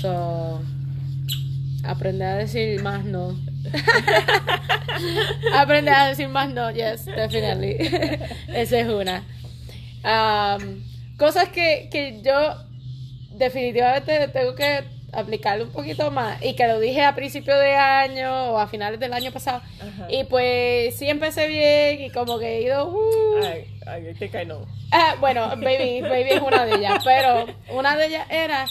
[0.00, 0.60] So,
[1.84, 3.38] aprender a decir más no.
[5.54, 7.76] aprender a decir más no, yes, definitely.
[8.48, 9.24] Esa es una.
[10.06, 10.84] Um,
[11.18, 12.54] cosas que, que yo
[13.32, 18.52] definitivamente tengo que aplicarle un poquito más y que lo dije a principio de año
[18.52, 20.06] o a finales del año pasado Ajá.
[20.10, 24.44] y pues sí empecé bien y como que he ido uh, I, I think I
[24.44, 24.66] know.
[24.92, 28.66] Ah, bueno, baby, baby es una de ellas, pero una de ellas era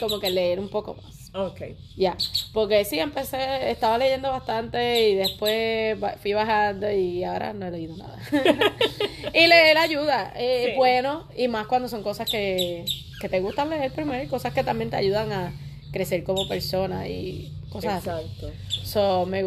[0.00, 1.13] como que leer un poco más.
[1.36, 1.76] Okay.
[1.96, 2.16] Ya,
[2.52, 7.96] porque sí, empecé, estaba leyendo bastante y después fui bajando y ahora no he leído
[7.96, 8.16] nada.
[9.34, 10.76] y leer ayuda, eh, Sí.
[10.76, 12.84] bueno, y más cuando son cosas que,
[13.20, 15.52] que te gustan leer primero y cosas que también te ayudan a
[15.90, 18.10] crecer como persona y cosas así.
[18.10, 18.52] Exacto.
[18.84, 19.44] So, me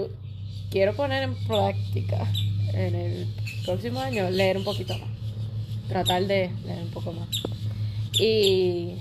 [0.69, 2.28] quiero poner en práctica
[2.73, 3.28] en el
[3.63, 5.10] próximo año leer un poquito más.
[5.88, 7.30] Tratar de leer un poco más.
[8.19, 8.95] Y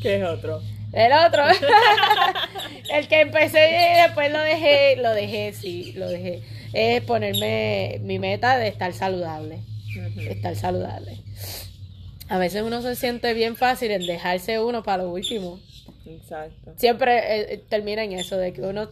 [0.00, 0.62] ¿Qué es otro?
[0.94, 1.42] El otro,
[2.94, 6.42] el que empecé y después lo dejé, lo dejé, sí, lo dejé.
[6.72, 9.58] Es ponerme mi meta de estar saludable.
[10.16, 11.18] Estar saludable.
[12.28, 15.60] A veces uno se siente bien fácil en dejarse uno para lo último.
[16.06, 16.74] Exacto.
[16.76, 18.90] siempre eh, termina en eso, de que uno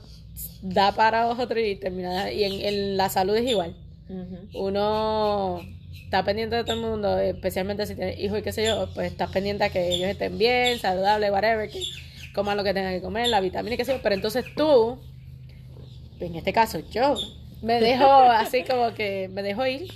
[0.63, 2.33] da para otro y termina.
[2.33, 3.77] Y en, en la salud es igual.
[4.55, 5.61] Uno
[6.13, 9.11] está pendiente de todo el mundo, especialmente si tienes hijos y qué sé yo, pues
[9.11, 11.83] estás pendiente a que ellos estén bien, saludables, whatever, que
[12.35, 14.99] coman lo que tengan que comer, la vitamina y qué sé yo, pero entonces tú,
[16.21, 17.15] en este caso yo,
[17.63, 19.91] me dejo así como que me dejo ir.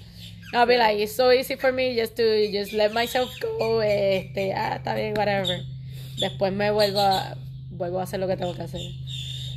[0.55, 4.55] I'll be like, it's so easy for me just to just let myself go, este,
[4.55, 5.61] ah, está bien, whatever.
[6.19, 7.37] Después me vuelvo a,
[7.73, 8.81] vuelvo a hacer lo que tengo que hacer.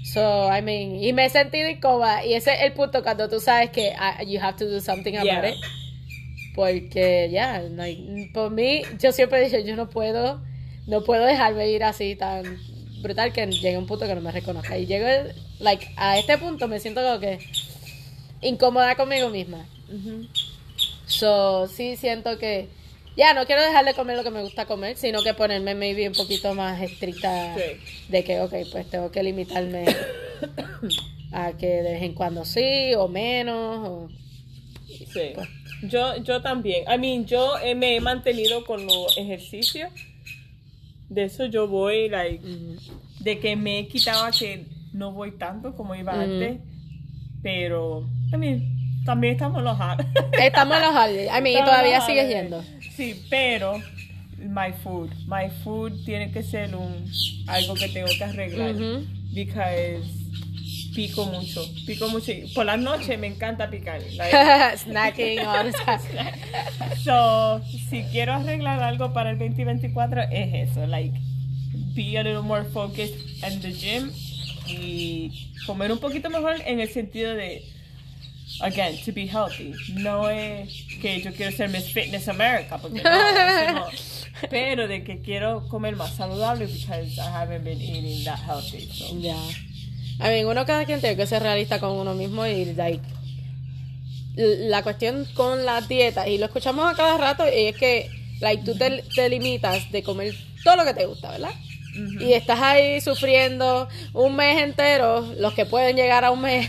[0.04, 2.26] So, I mean, y me he sentido incómoda.
[2.26, 5.16] Y ese es el punto cuando tú sabes que ah, you have to do something
[5.16, 5.50] about Yeah.
[5.52, 5.56] it.
[6.56, 10.42] Porque, ya, like, por mí, yo siempre he dicho, yo no puedo,
[10.88, 12.44] no puedo dejarme ir así tan
[13.02, 14.78] brutal que llegue un punto que no me reconozca.
[14.78, 15.08] Y llego,
[15.60, 17.40] like, a este punto me siento como que
[18.42, 19.66] incómoda conmigo misma.
[21.06, 22.68] So, sí siento que
[23.18, 26.08] ya no quiero dejar de comer lo que me gusta comer, sino que ponerme maybe
[26.08, 28.08] un poquito más estricta Sí.
[28.10, 29.86] de que, ok, pues tengo que limitarme
[31.32, 33.88] a que de vez en cuando sí o menos.
[33.88, 34.10] o-
[34.88, 35.34] Sí.
[35.84, 36.84] Yo, yo también.
[36.94, 39.90] I mean, yo eh, me he mantenido con los ejercicios.
[41.10, 42.76] De eso yo voy, like, Ujú.
[43.22, 46.60] de que me he quitado que no voy tanto como iba antes.
[47.42, 50.06] Pero, I mean, también estamos los hard.
[50.40, 50.94] Estamos en los.
[50.94, 52.64] I mean, y Estamos todavía los sigues yendo.
[52.96, 53.78] Sí, pero
[54.38, 57.06] my food, my food tiene que ser un
[57.48, 58.76] algo que tengo que arreglar.
[58.76, 59.06] Ujú.
[59.34, 60.19] Because
[60.94, 62.32] pico mucho, pico mucho.
[62.54, 64.02] Por las noches me encanta picar.
[64.18, 67.00] like, Snacking all the time.
[67.04, 71.14] So, si quiero arreglar algo para el 2024 es eso, like
[71.96, 74.12] be a little more focused in the gym
[74.68, 77.64] y comer un poquito mejor en el sentido de
[78.62, 79.74] again, to be healthy.
[79.94, 83.86] No es que yo quiero ser Miss Fitness America, porque no.
[84.50, 88.88] Pero de que quiero comer más saludable because I haven't been eating that healthy.
[88.92, 89.16] So.
[90.20, 93.04] I mean, uno cada quien tiene que ser realista con uno mismo y, like,
[94.36, 98.10] la cuestión con las dietas, y lo escuchamos a cada rato, y es que,
[98.42, 101.52] like, tú te, te limitas de comer todo lo que te gusta, ¿verdad?
[102.20, 106.68] Y estás ahí sufriendo un mes entero, los que pueden llegar a un mes,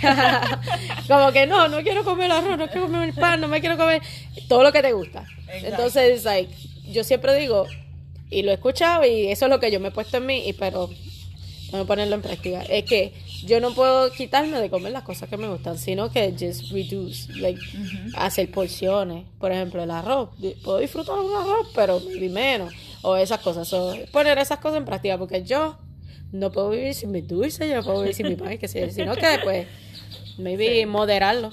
[1.09, 4.01] como que no, no quiero comer arroz, no quiero comer pan, no me quiero comer
[4.49, 5.27] todo lo que te gusta.
[5.47, 5.67] Exacto.
[5.67, 6.53] Entonces, like,
[6.91, 7.67] yo siempre digo,
[8.31, 10.49] y lo he escuchado, y eso es lo que yo me he puesto en mí,
[10.49, 10.89] y pero
[11.73, 12.63] a ponerlo en práctica.
[12.63, 13.13] Es que
[13.45, 17.33] yo no puedo quitarme de comer las cosas que me gustan, sino que just reduce,
[17.35, 17.61] like,
[18.15, 19.25] hacer porciones.
[19.39, 20.31] Por ejemplo, el arroz.
[20.63, 22.01] Puedo disfrutar un arroz, pero
[22.31, 22.73] menos.
[23.03, 23.67] O esas cosas.
[23.69, 25.79] So, poner esas cosas en práctica, porque yo
[26.33, 28.91] no puedo vivir sin mi dulce, yo no puedo vivir sin mi pan, que sé,
[28.91, 29.67] sino que pues,
[30.39, 30.87] maybe Sí.
[30.87, 31.53] moderarlo.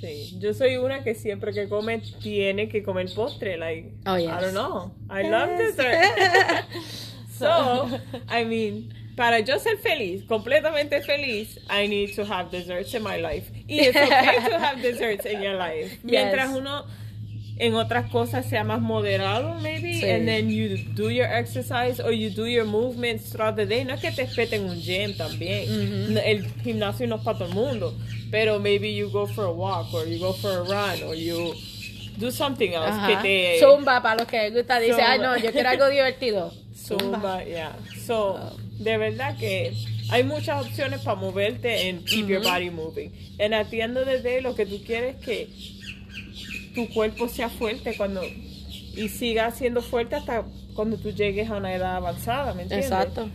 [0.00, 4.26] Sí, yo soy una que siempre que come tiene que comer postre, like Oh, yes.
[4.28, 4.92] I don't know.
[5.10, 6.04] I love dessert.
[7.38, 7.88] so,
[8.28, 13.16] I mean, para yo ser feliz, completamente feliz, I need to have desserts in my
[13.20, 13.50] life.
[13.66, 15.98] Y it's okay to have desserts in your life.
[16.02, 16.56] Mientras Yes.
[16.58, 16.84] uno
[17.58, 20.04] en otras cosas sea más moderado, maybe, Sí.
[20.10, 23.82] and then you do your exercise or you do your movements throughout the day.
[23.84, 25.64] No es que te espeten un gym también.
[25.70, 26.12] Ujú.
[26.12, 27.94] No, El gimnasio no es para todo el mundo,
[28.30, 31.54] pero maybe you go for a walk or you go for a run or you
[32.18, 33.22] do something else Ajá.
[33.22, 35.12] que te Zumba, para los que les gusta, dice, Zumba.
[35.12, 36.52] ay no, yo quiero algo divertido.
[36.74, 36.98] Zumba.
[37.18, 37.72] Zumba, yeah.
[38.06, 38.38] So,
[38.78, 39.72] de verdad que
[40.10, 43.10] hay muchas opciones para moverte and keep your body moving.
[43.38, 45.48] The end of the day, lo que tú quieres es que
[46.74, 51.74] tu cuerpo sea fuerte cuando y siga siendo fuerte hasta cuando tú llegues a una
[51.74, 52.90] edad avanzada, ¿me entiendes?
[52.90, 53.28] Exacto.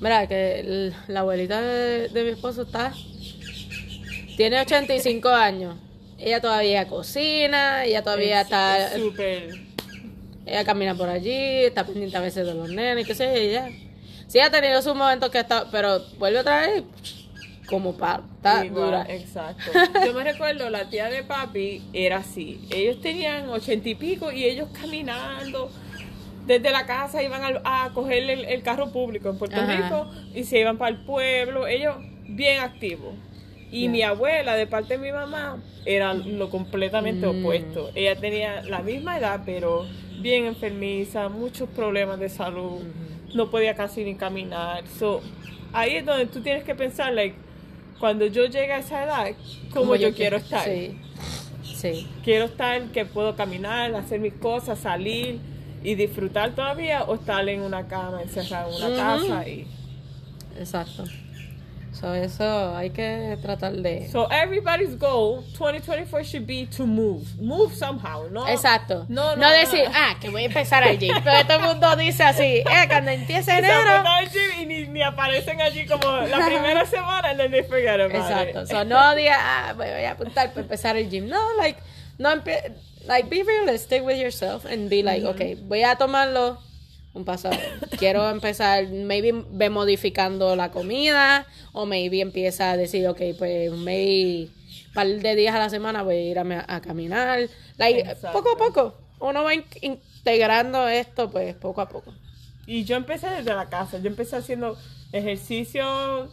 [0.00, 2.92] Mira, que el- la abuelita de, de mi esposo está.
[4.36, 5.76] Tiene 85 años.
[6.18, 8.86] Ella todavía cocina, ella todavía Es- está.
[8.94, 9.02] es
[10.46, 11.30] Ella camina por allí,
[11.64, 13.70] está pendiente a veces de los nenes, qué sé yo, y ella.
[14.34, 15.70] Sí, ha tenido sus momentos que está.
[15.70, 16.82] Pero vuelve otra vez
[17.68, 18.20] como para.
[18.68, 19.06] Dura.
[19.08, 19.70] Exacto.
[20.04, 22.66] Yo me recuerdo, la tía de papi era así.
[22.72, 25.70] Ellos tenían ochenta y pico y ellos caminando
[26.46, 29.72] desde la casa iban al- a, coger el, el carro público en Puerto Ajá.
[29.76, 31.68] Rico y se iban para el pueblo.
[31.68, 31.94] Ellos
[32.26, 33.14] bien activos.
[33.70, 37.38] Y mi abuela, de parte de mi mamá, era lo completamente Mm.
[37.40, 37.90] opuesto.
[37.94, 39.86] Ella tenía la misma edad, pero
[40.20, 42.82] bien enfermiza, muchos problemas de salud.
[43.34, 44.84] No podía casi ni caminar.
[44.98, 45.20] So,
[45.72, 47.36] ahí es donde tú tienes que pensar, like,
[47.98, 49.26] cuando yo llegue a esa edad,
[49.70, 50.64] ¿cómo Como yo, quiero estar?
[50.64, 50.96] Sí.
[51.62, 52.06] Sí.
[52.24, 55.38] Quiero estar que puedo caminar, hacer mis cosas, salir
[55.82, 59.26] y disfrutar todavía o estar en una cama encerrada en una Ujú.
[59.28, 59.66] casa y
[60.58, 61.04] Exacto.
[62.04, 64.10] So, So, eso hay que tratar de...
[64.12, 67.40] So everybody's goal 2024 should be to move.
[67.40, 68.46] Move somehow, ¿no?
[68.46, 69.06] Exacto.
[69.08, 71.10] No, no, No decir, ah, que voy a empezar allí.
[71.24, 74.04] Pero todo el mundo dice así, eh, cuando empiece enero.
[74.60, 78.62] y ni, ni aparecen allí como la primera semana and then they forget about Exacto.
[78.62, 78.68] it.
[78.68, 81.26] So, no diga, ah, me voy a apuntar para empezar el gym.
[81.26, 81.80] No, like,
[82.18, 82.34] no
[83.06, 86.58] like, be realistic with yourself and be like, okay, voy a tomarlo
[87.14, 87.48] un paso.
[87.98, 94.50] Quiero empezar, maybe ve modificando la comida, o maybe empieza a decir, okay, pues, maybe
[94.88, 97.48] un par de días a la semana voy a ir a, caminar.
[97.78, 98.98] Like, poco a poco.
[99.20, 102.12] Uno va in- integrando esto, pues, poco a poco.
[102.66, 103.98] Y yo empecé desde la casa.
[103.98, 104.76] Yo empecé haciendo
[105.12, 106.30] ejercicio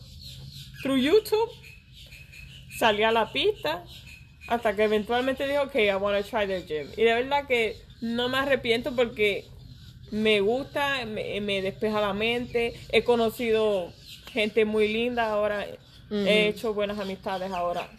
[0.81, 1.49] through YouTube.
[2.77, 3.83] Salí a la pista.
[4.47, 6.87] Hasta que eventualmente dije, ok, I want to try the gym.
[6.97, 9.45] Y de verdad que no me arrepiento porque
[10.11, 12.73] me gusta, me, me despeja la mente.
[12.91, 13.91] He conocido
[14.31, 15.65] gente muy linda ahora.
[16.09, 17.89] He hecho buenas amistades ahora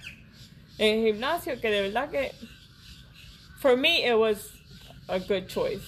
[0.79, 2.33] en el gimnasio que de verdad que
[3.61, 4.51] for me it was
[5.09, 5.85] a good choice.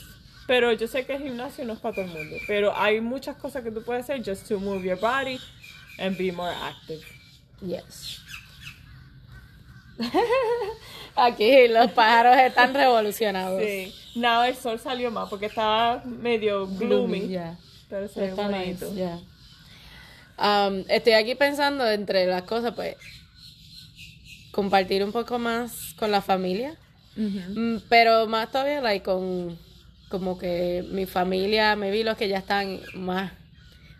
[0.46, 2.36] Pero yo sé que el gimnasio no es para todo el mundo.
[2.46, 5.38] Pero hay muchas cosas que tú puedes hacer just to move your body
[5.98, 7.02] and be more active.
[7.62, 8.20] Yes.
[11.16, 13.62] Aquí los pájaros están revolucionados.
[13.62, 13.94] Sí.
[14.14, 17.28] Now el sol salió más porque estaba medio gloomy.
[17.28, 17.56] Yeah.
[17.88, 18.90] Pero se ve bonito.
[18.90, 19.18] nice, yeah.
[20.36, 22.96] Um, estoy aquí pensando entre las cosas, pues,
[24.50, 26.76] compartir un poco más con la familia,
[27.16, 29.56] Mm, pero más todavía, like, con
[30.08, 33.30] como que mi familia, me vi los que ya están más,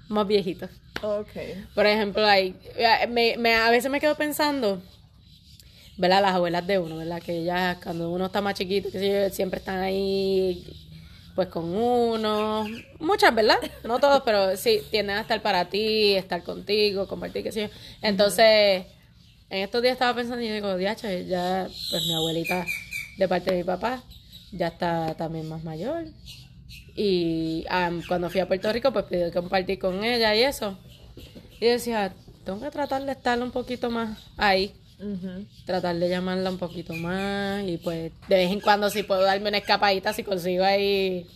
[0.09, 0.69] más viejitos.
[1.01, 1.65] Okay.
[1.77, 4.83] Por ejemplo, like, eh, me, me- a veces me quedo pensando,
[5.97, 6.23] ¿verdad?
[6.23, 7.23] Las abuelas de uno, ¿verdad?
[7.23, 10.65] Que ya cuando uno está más chiquito, que siempre están ahí,
[11.35, 12.67] pues con uno.
[12.99, 13.59] Muchas, ¿verdad?
[13.85, 17.69] No todos, pero sí, tienden a estar para ti, estar contigo, compartir, qué sé yo.
[18.03, 18.87] Entonces,
[19.51, 22.67] en estos días estaba pensando y digo, diache, ya, pues mi abuelita,
[23.19, 24.03] de parte de mi papá,
[24.53, 26.05] ya está también más mayor.
[26.97, 30.79] Y am, cuando fui a Puerto Rico, pues pedí compartir con ella y eso.
[31.61, 34.75] Y decía, tengo que tratar de estar un poquito más ahí.
[35.67, 37.65] Tratar de llamarla un poquito más.
[37.67, 41.27] Y pues de vez en cuando si puedo darme una escapadita, si consigo ahí.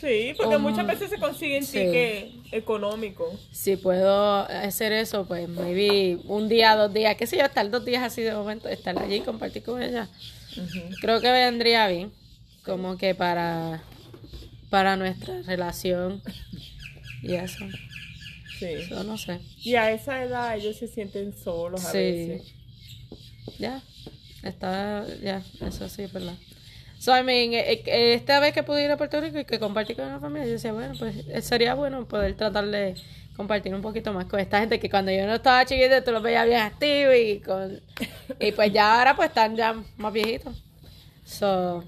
[0.00, 1.78] Sí, porque Um, muchas veces se consiguen sí.
[1.78, 3.38] tickets económicos.
[3.52, 7.84] Si puedo hacer eso, pues maybe un día, dos días, qué sé yo, estar dos
[7.84, 10.08] días así de momento, estar allí y compartir con ella.
[11.00, 12.12] Creo que vendría bien.
[12.64, 13.82] Como que para,
[14.70, 16.20] para nuestra relación.
[17.22, 17.64] Y eso.
[18.58, 18.66] Sí.
[18.90, 19.38] Yo no sé.
[19.62, 21.98] Y a esa edad ellos se sienten solos a Sí.
[21.98, 22.54] veces.
[23.58, 23.82] Ya,
[24.42, 26.34] está, ya, eso sí verdad.
[26.98, 29.58] So, I mean, eh, eh, esta vez que pude ir a Puerto Rico y que
[29.58, 32.94] compartí con la familia, yo decía, bueno, pues eh, sería bueno poder tratar de
[33.36, 36.22] compartir un poquito más con esta gente que cuando yo no estaba chiquita, tú los
[36.22, 37.80] veías bien activos y con...
[38.38, 40.62] Y pues ya ahora pues están ya más viejitos.
[41.24, 41.82] So,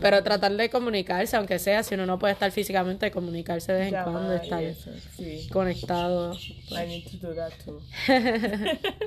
[0.00, 3.92] pero tratar de comunicarse, aunque sea, si uno no puede estar físicamente, comunicarse de vez
[3.92, 5.48] en cuando, estar eso, Sí.
[5.50, 6.34] conectado.
[6.70, 7.80] I need to do that too.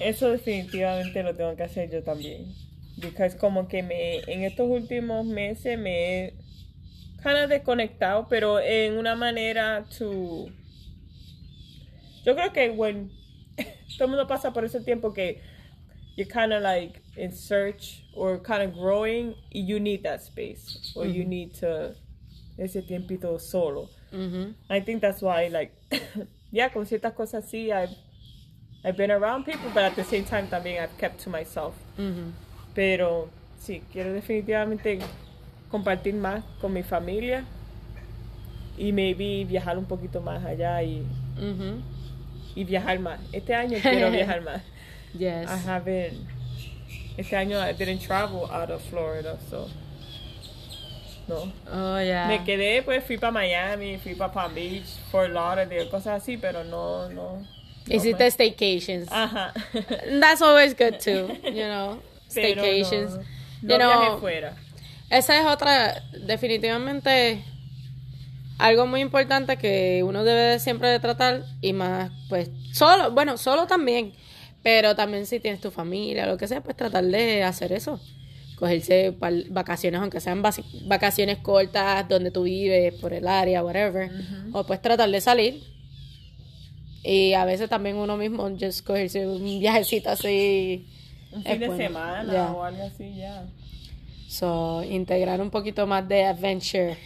[0.00, 2.54] Eso definitivamente lo tengo que hacer yo también.
[2.96, 6.34] Because como que me en estos últimos meses me he
[7.22, 10.46] kind of desconectado, pero en una manera to
[12.24, 13.10] Yo creo que when
[13.98, 15.40] todo el mundo pasa por ese tiempo que
[16.16, 20.92] you're kind of like in search or kind of growing y you need that space
[20.94, 21.94] or you need to
[22.58, 23.88] ese tiempito solo.
[24.12, 24.54] Ujú.
[24.70, 25.72] I think that's why, like,
[26.52, 27.94] yeah, con ciertas cosas sí, I've,
[28.84, 31.74] I've been around people, but at the same time también I've kept to myself.
[31.98, 32.32] Ujú.
[32.74, 35.00] Pero sí, quiero definitivamente
[35.70, 37.44] compartir más con mi familia
[38.76, 41.04] y maybe viajar un poquito más allá y,
[42.54, 43.20] y viajar más.
[43.32, 44.62] Este año quiero viajar más.
[45.16, 45.48] Yes.
[45.48, 46.26] I haven't,
[47.16, 49.68] este año I didn't travel out of Florida, so,
[51.28, 51.52] no.
[51.72, 52.26] Oh, yeah.
[52.28, 56.64] Me quedé, pues fui para Miami, fui para Palm Beach, Fort Lauderdale, cosas así, pero
[56.64, 57.38] no, no.
[57.38, 57.46] no
[57.88, 59.08] Hiciste staycations.
[59.10, 59.52] Ajá.
[60.20, 62.02] That's always good too, you know.
[62.34, 63.16] Pero Staycations.
[63.62, 64.56] No, You no know, viajé fuera.
[65.10, 67.44] Esa es otra, definitivamente,
[68.58, 73.36] algo muy importante que uno debe de siempre de tratar y más, pues, solo, bueno,
[73.38, 74.12] solo también,
[74.64, 78.00] pero también si tienes tu familia, lo que sea, pues tratar de hacer eso.
[78.56, 79.14] Cogerse
[79.50, 80.42] vacaciones, aunque sean
[80.86, 84.10] vacaciones cortas donde tú vives, por el área, whatever.
[84.52, 85.62] O pues tratar de salir.
[87.02, 90.88] Y a veces también uno mismo, just cogerse un viajecito así.
[91.30, 91.82] Un fin de bueno.
[91.84, 93.44] semana o algo así, ya.
[94.28, 96.96] So, integrar un poquito más de adventure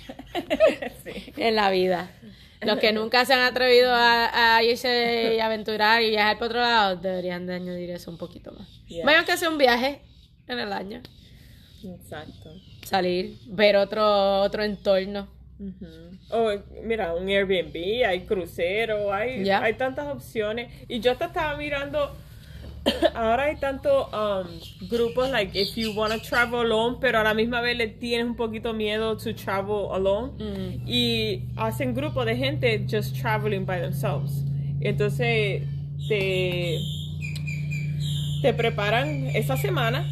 [1.04, 1.32] sí.
[1.36, 2.08] en la vida.
[2.62, 6.60] Los que nunca se han atrevido a, a irse y aventurar y viajar por otro
[6.60, 8.68] lado, deberían de añadir eso un poquito más.
[8.86, 9.04] Yeah.
[9.06, 10.00] Vayan que sea un viaje
[10.46, 11.02] en el año.
[11.84, 12.54] Exacto.
[12.84, 15.28] Salir, ver otro, otro entorno.
[15.58, 15.86] Ujú.
[16.30, 16.52] O
[16.84, 20.72] mira, un Airbnb, hay crucero, hay, hay tantas opciones.
[20.88, 22.16] Y yo te estaba mirando,
[23.14, 24.46] ahora hay tantos um,
[24.88, 28.26] grupos, like if you want to travel alone, pero a la misma vez le tienes
[28.26, 30.32] un poquito miedo to travel alone.
[30.38, 30.88] Mm.
[30.88, 34.44] Y hacen grupos de gente just traveling by themselves.
[34.80, 35.62] Entonces
[36.08, 36.78] te,
[38.42, 40.06] te preparan esa semana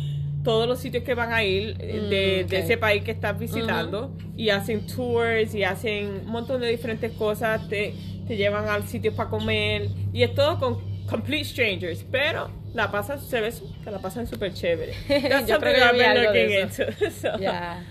[0.47, 3.37] todos los sitios que van a ir eh, de, Mm, de ese país que estás
[3.37, 7.95] visitando y hacen tours y hacen un montón de diferentes cosas, te,
[8.29, 13.21] te llevan al sitio para comer y es todo con complete strangers, pero la pasan,
[13.21, 13.53] se ve,
[13.85, 14.93] que la pasan súper chévere.
[15.09, 16.83] That's Yo creo que I've been looking eso.
[16.85, 17.83] into, so, Ya.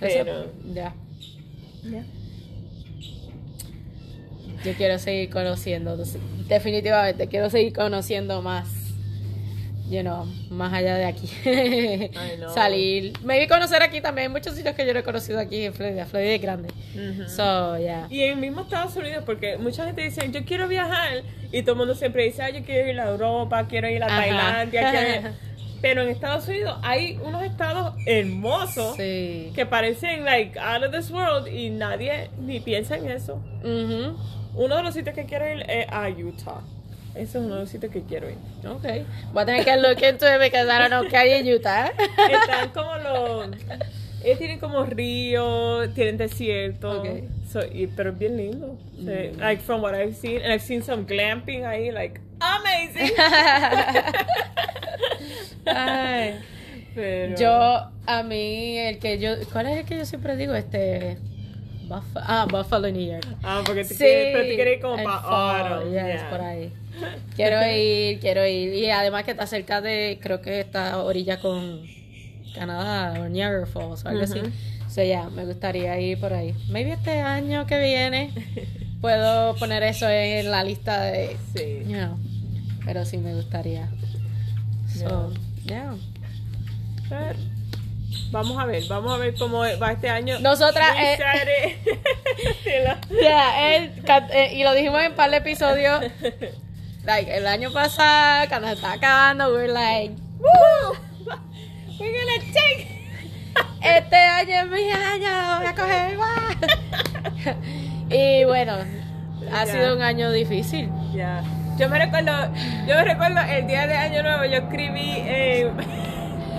[0.00, 0.92] Pero- yeah.
[4.64, 5.96] Yo quiero seguir conociendo,
[6.48, 8.68] definitivamente, quiero seguir conociendo más,
[9.92, 11.28] you know, más allá de aquí.
[12.54, 15.74] Salir, maybe conocer aquí también, hay muchos sitios que yo no he conocido aquí en
[15.74, 16.68] Florida, Florida es grande.
[16.94, 17.28] Ujú.
[17.28, 18.06] So, yeah.
[18.10, 21.22] Y en el mismo Estados Unidos, porque mucha gente dice, yo quiero viajar,
[21.52, 24.06] y todo el mundo siempre dice, ah, yo quiero ir a Europa, quiero ir a
[24.06, 24.16] Ajá.
[24.16, 25.32] Tailandia, quiero ir-".
[25.82, 29.50] pero en Estados Unidos hay unos estados hermosos Sí.
[29.54, 33.40] que parecen like out of this world y nadie ni piensa en eso.
[34.54, 36.60] Uno de los sitios que quiero ir es a Utah.
[37.14, 38.36] Ese es uno de los sitios que quiero ir.
[38.66, 38.84] Ok.
[39.32, 41.92] Voy a tener que look into it because I don't know qué hay en Utah.
[42.30, 43.48] Están como los...
[44.24, 47.08] Ellos tienen como ríos, tienen desierto, Ok.
[47.50, 48.78] so, y, pero es bien lindo.
[49.04, 49.10] So,
[49.40, 53.10] like from what I've seen, and I've seen some glamping ahí, like amazing.
[55.66, 56.38] Ay.
[56.94, 60.54] Pero, Yo, a mí, el que yo, ¿cuál es el que yo siempre digo?
[60.54, 61.16] Este,
[62.16, 63.26] Ah, Buffalo, New York.
[63.42, 66.30] ah, porque te Sí, quieres, ir como para autumn, yes, yeah.
[66.30, 66.72] por ahí.
[67.36, 68.74] Quiero ir, quiero ir.
[68.74, 71.80] Y además que está cerca de, creo que está a orilla con
[72.54, 74.38] Canadá o Niagara Falls o algo así.
[74.40, 74.48] Ujú.
[74.86, 76.54] O sea, ya, me gustaría ir por ahí.
[76.68, 78.30] Maybe este año que viene
[79.00, 81.78] puedo poner eso en la lista de, Sí.
[81.86, 82.18] you know,
[82.84, 83.88] pero sí me gustaría.
[84.94, 85.32] So,
[85.64, 85.94] yeah.
[87.08, 87.38] Pero,
[88.30, 90.38] Vamos a ver, vamos a ver cómo va este año.
[90.40, 91.78] Nosotras, eh,
[93.10, 96.00] Yeah, can- eh, y lo dijimos en un par de episodios.
[97.04, 100.96] Like, el año pasado, cuando se estaba acabando, we were like, Woo!
[101.98, 102.88] We're gonna take.
[103.82, 106.16] este año es mi año, voy a coger.
[106.16, 107.56] ¡guau!
[108.10, 108.74] y bueno,
[109.52, 109.72] ha Ya.
[109.72, 110.88] sido un año difícil.
[111.14, 111.42] Ya.
[111.78, 112.32] Yo me recuerdo,
[112.86, 115.74] yo me recuerdo el día de Año Nuevo, yo escribí en,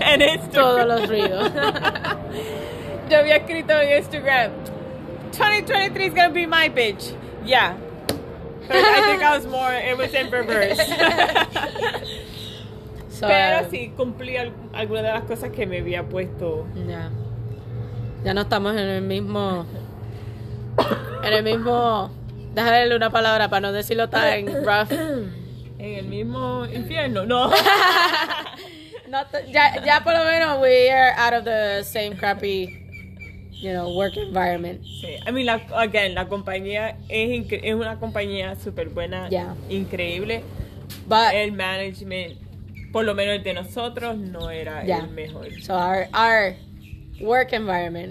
[0.00, 0.50] en Instagram.
[0.52, 1.52] Todos los ruidos.
[3.10, 4.50] Yo había escrito en Instagram,
[5.32, 7.14] 2023 is gonna be my bitch.
[7.44, 7.74] Yeah.
[8.66, 10.80] But I think I was more, it was in reverse.
[13.14, 16.66] So, Pero sí, cumplí al- algunas de las cosas que me había puesto.
[16.88, 17.10] Ya.
[18.24, 19.64] Ya no estamos en el mismo.
[21.22, 22.10] En el mismo.
[22.54, 24.90] Déjame darle una palabra para no decirlo tan rough.
[24.90, 25.30] En
[25.78, 27.52] el mismo infierno, no.
[29.14, 32.66] No te- ya, ya por lo menos we are out of the same crappy,
[33.52, 34.82] you know, work environment.
[34.82, 39.54] Sí, I mean, la, again, la compañía es, es una compañía súper buena, Yeah.
[39.70, 40.42] increíble.
[41.06, 42.38] But El management,
[42.92, 45.04] por lo menos el de nosotros, no era Yeah.
[45.04, 45.46] el mejor.
[45.62, 46.56] so our our
[47.20, 48.10] work environment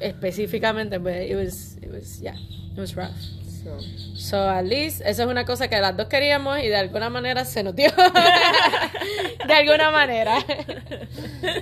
[0.00, 3.16] específicamente, but it was it was yeah, it was rough.
[3.62, 3.78] So,
[4.16, 7.44] So at least eso es una cosa que las dos queríamos y de alguna manera
[7.44, 7.90] se nos dio.
[9.46, 10.38] de alguna manera.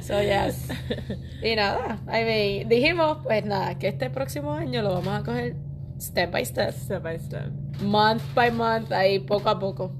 [0.03, 0.69] so yes.
[1.43, 5.57] Y nada, I mean, dijimos pues nada, que este próximo año lo vamos a coger
[5.99, 6.75] step by step.
[6.75, 7.51] step by step.
[7.83, 9.93] month by month, ahí poco a poco.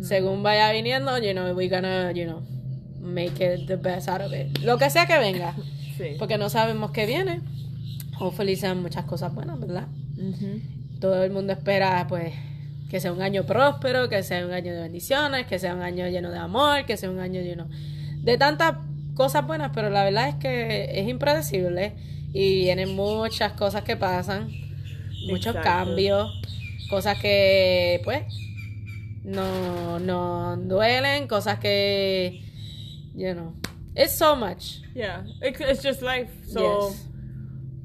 [0.00, 2.40] Según vaya viniendo, you know, we're gonna, you know,
[3.00, 4.58] make it the best out of it.
[4.62, 5.54] Lo que sea que venga,
[5.98, 6.14] Sí.
[6.18, 7.40] porque no sabemos qué viene.
[8.18, 9.88] Hopefully sean muchas cosas buenas, ¿verdad?
[11.00, 12.32] Todo el mundo espera, pues,
[12.88, 16.06] que sea un año próspero, que sea un año de bendiciones, que sea un año
[16.08, 17.68] lleno de amor, que sea un año lleno
[18.22, 18.76] de tantas
[19.14, 21.94] cosas buenas, pero la verdad es que es impredecible
[22.32, 24.48] y vienen muchas cosas que pasan,
[25.28, 25.62] muchos Exacto.
[25.62, 26.30] cambios,
[26.90, 28.22] cosas que, pues,
[29.24, 32.42] no, no duelen, cosas que,
[33.14, 33.52] you know,
[33.94, 34.82] it's so much.
[34.94, 36.30] Yeah, it's, it's just life.
[36.48, 37.05] So, Yes.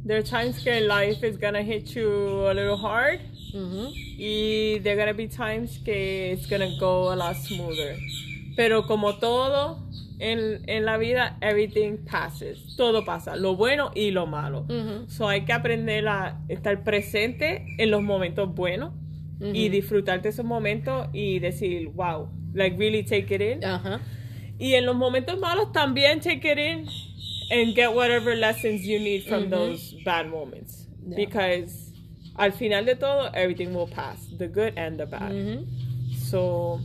[0.06, 2.10] There are times que life is gonna hit you
[2.48, 3.20] a little hard.
[3.54, 3.92] Ujú.
[4.18, 7.98] Y there gonna be times que it's gonna go a lot smoother.
[8.56, 9.80] Pero como todo
[10.20, 12.76] en, en la vida, everything passes.
[12.78, 14.66] Todo pasa, lo bueno y lo malo.
[14.70, 15.10] Ujú.
[15.10, 18.94] So hay que aprender a estar presente en los momentos buenos
[19.42, 23.64] y disfrutar de esos momentos y decir, wow, like really take it in.
[23.66, 24.00] Ajá.
[24.60, 26.86] Y en los momentos malos también take it in
[27.52, 29.50] and get whatever lessons you need from Mhm.
[29.50, 30.88] those bad moments.
[31.06, 31.18] Yeah.
[31.18, 31.92] Because
[32.38, 35.32] al final de todo, everything will pass, the good and the bad.
[35.34, 35.66] Ujú.
[36.16, 36.80] So,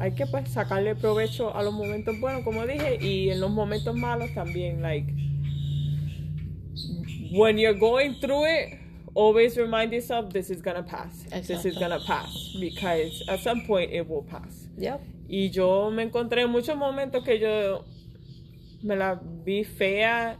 [0.00, 3.94] hay que pues sacarle provecho a los momentos buenos, como dije, y en los momentos
[3.94, 5.06] malos también, like,
[7.32, 8.78] when you're going through it,
[9.14, 11.24] always remind yourself this is gonna pass.
[11.46, 12.56] This is gonna pass.
[12.60, 14.66] Because at some point it will pass.
[14.78, 15.00] Yep.
[15.28, 17.84] Y yo me encontré en muchos momentos que yo
[18.82, 20.36] me la vi fea,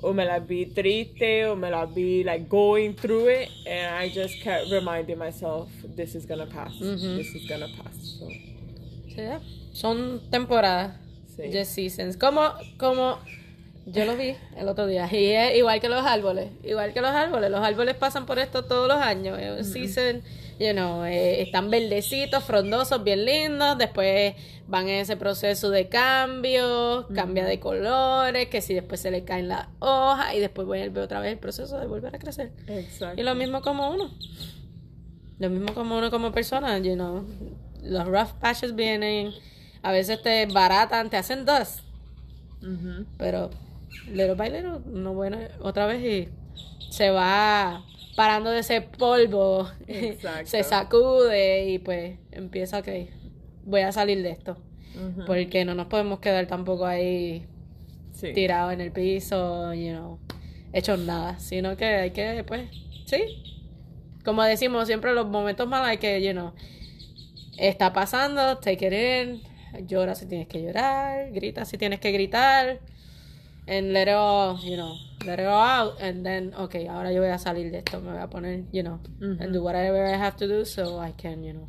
[0.00, 4.08] o me la vi triste, o me la vi like going through it, and I
[4.08, 6.78] just kept reminding myself, this is gonna pass.
[6.78, 8.18] This is gonna pass.
[8.18, 8.28] So,
[9.16, 9.40] ya.
[9.72, 10.96] Son temporadas.
[11.36, 11.52] Sí.
[11.52, 12.16] Just seasons.
[12.16, 13.18] Como, como
[13.86, 15.08] yo lo vi el otro día.
[15.12, 16.50] Y es igual que los árboles.
[16.64, 17.50] Igual que los árboles.
[17.50, 19.38] Los árboles pasan por esto todos los años.
[19.38, 20.22] Es un season,
[20.58, 23.78] you know, eh, están verdecitos, frondosos, bien lindos.
[23.78, 24.34] Después
[24.66, 29.48] van en ese proceso de cambio, cambia de colores, que si después se le caen
[29.48, 32.52] las hojas y después vuelve otra vez el proceso de volver a crecer.
[32.66, 33.20] exacto.
[33.20, 34.10] Y lo mismo como uno.
[35.38, 37.24] Lo mismo como uno como persona, you know.
[37.82, 39.32] Los rough patches vienen,
[39.82, 41.80] a veces te baratan, te hacen dust,
[42.60, 43.06] Ujú.
[43.16, 43.50] pero
[44.08, 46.28] little by little, uno bueno otra vez y
[46.90, 47.84] se va
[48.18, 49.70] parando de ese polvo,
[50.44, 52.88] se sacude y pues empieza, ok,
[53.64, 54.56] voy a salir de esto.
[55.24, 57.46] Porque no nos podemos quedar tampoco ahí
[58.10, 58.32] Sí.
[58.32, 60.18] tirado en el piso, you know,
[60.72, 62.68] hechos nada, sino que hay que, pues,
[63.06, 63.20] sí.
[64.24, 66.52] Como decimos siempre, los momentos malos hay que, you know,
[67.56, 68.92] está pasando, take it
[69.78, 72.80] in, llora si tienes que llorar, grita si tienes que gritar,
[73.68, 74.96] and let it all, you know,
[75.26, 78.10] let it all out, and then, okay, ahora yo voy a salir de esto, me
[78.10, 81.44] voy a poner, you know, and do whatever I have to do so I can,
[81.44, 81.68] you know,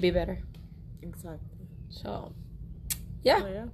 [0.00, 0.38] be better.
[1.02, 1.40] Exacto.
[1.90, 2.32] So,
[3.24, 3.40] yeah.
[3.40, 3.66] Yeah.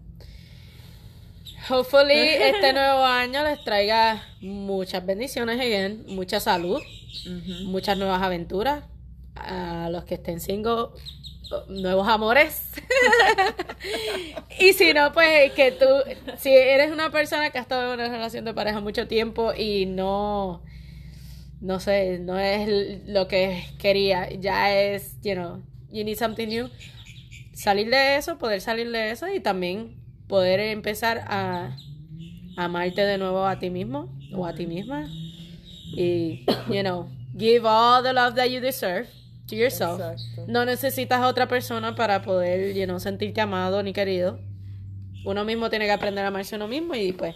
[1.68, 6.80] Hopefully este nuevo año les traiga muchas bendiciones again, mucha salud,
[7.64, 8.84] muchas nuevas aventuras.
[9.40, 10.88] A los que estén single,
[11.68, 12.70] nuevos amores.
[14.60, 15.86] y si no, pues que tú,
[16.38, 19.86] si eres una persona que ha estado en una relación de pareja mucho tiempo y
[19.86, 20.62] no,
[21.60, 26.68] no sé, no es lo que quería, ya es, you know, you need something new.
[27.54, 29.96] Salir de eso, poder salir de eso y también
[30.28, 31.76] poder empezar a
[32.56, 35.06] amarte de nuevo a ti mismo o a ti misma
[35.96, 39.08] y, you know, give all the love that you deserve
[39.48, 40.00] to yourself.
[40.00, 40.44] Exacto.
[40.46, 44.38] No necesitas a otra persona para poder, you know, sentirte amado ni querido.
[45.24, 47.34] Uno mismo tiene que aprender a amarse a uno mismo y pues,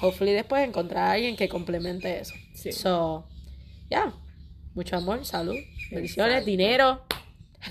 [0.00, 2.34] hopefully después encontrar a alguien que complemente eso.
[2.54, 2.72] Sí.
[2.72, 3.26] So,
[3.88, 4.12] yeah,
[4.74, 5.56] mucho amor, salud,
[5.90, 7.02] bendiciones, dinero.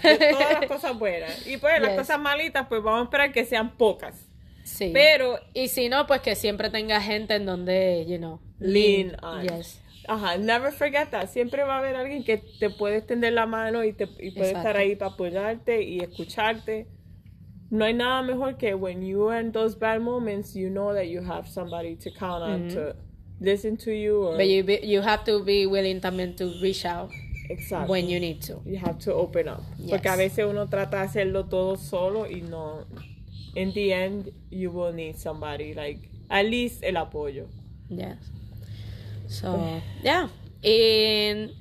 [0.02, 1.45] De todas las cosas buenas.
[1.45, 4.16] Y pues las cosas malitas, pues vamos a esperar que sean pocas.
[4.64, 4.91] Sí.
[4.93, 9.41] Pero, y si no, pues que siempre tenga gente en donde, you know, Lean on.
[9.41, 9.80] Yes.
[10.08, 11.28] Ajá, never forget that.
[11.30, 14.49] Siempre va a haber alguien que te puede extender la mano y, te, y puede
[14.52, 14.58] Exacto.
[14.60, 16.88] estar ahí para apoyarte y escucharte.
[17.70, 21.08] No hay nada mejor que when you are in those bad moments, you know that
[21.08, 22.95] you have somebody to count on to
[23.39, 24.24] listen to you.
[24.28, 27.10] Or, But you, be- you have to be willing también to reach out
[27.49, 27.88] Exacto.
[27.88, 28.62] when you need to.
[28.66, 29.62] You have to open up.
[29.78, 29.89] Yes.
[29.91, 32.86] Porque a veces uno trata de hacerlo todo solo y no.
[33.56, 35.99] In the end, you will need somebody, like,
[36.30, 37.47] at least el apoyo.
[37.89, 38.18] Yes.
[39.32, 39.82] So, oh.
[40.03, 40.27] yeah.
[40.63, 41.51] And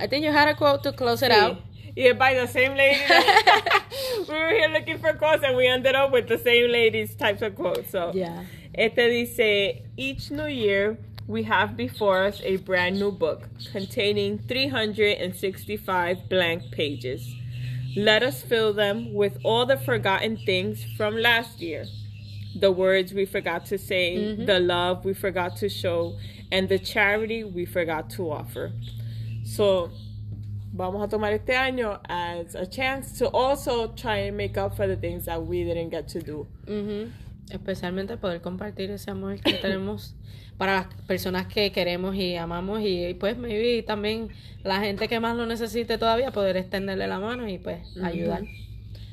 [0.00, 1.60] I think you had a quote to close it out.
[1.96, 3.00] Yeah, by the same lady.
[4.28, 7.42] we were here looking for quotes and we ended up with the same lady's types
[7.42, 7.90] of quotes.
[7.90, 8.44] So, Yeah.
[8.74, 16.28] este dice: Each new year, we have before us a brand new book containing 365
[16.28, 17.34] blank pages.
[17.96, 21.86] Let us fill them with all the forgotten things from last year.
[22.54, 24.44] The words we forgot to say, mm-hmm.
[24.44, 26.16] the love we forgot to show,
[26.52, 28.72] and the charity we forgot to offer.
[29.44, 29.90] So,
[30.72, 34.86] vamos a tomar este año as a chance to also try and make up for
[34.86, 36.46] the things that we didn't get to do.
[36.66, 37.10] Ujú.
[37.50, 40.14] Especialmente poder compartir ese amor que tenemos
[40.58, 44.28] para las personas que queremos y amamos y pues maybe también
[44.64, 48.42] la gente que más lo necesite todavía poder extenderle la mano y pues ayudar.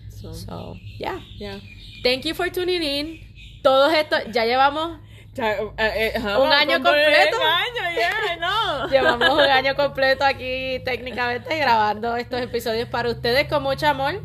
[0.10, 1.20] So, So, yeah.
[1.38, 1.60] yeah.
[2.02, 3.20] Thank you for tuning in.
[3.62, 5.00] Todos estos, ya llevamos,
[5.36, 7.38] Eh, eh, ¿Un año completo?
[7.42, 8.88] Año, yeah, no.
[8.92, 14.22] llevamos un año completo aquí técnicamente grabando estos episodios para ustedes con mucho amor.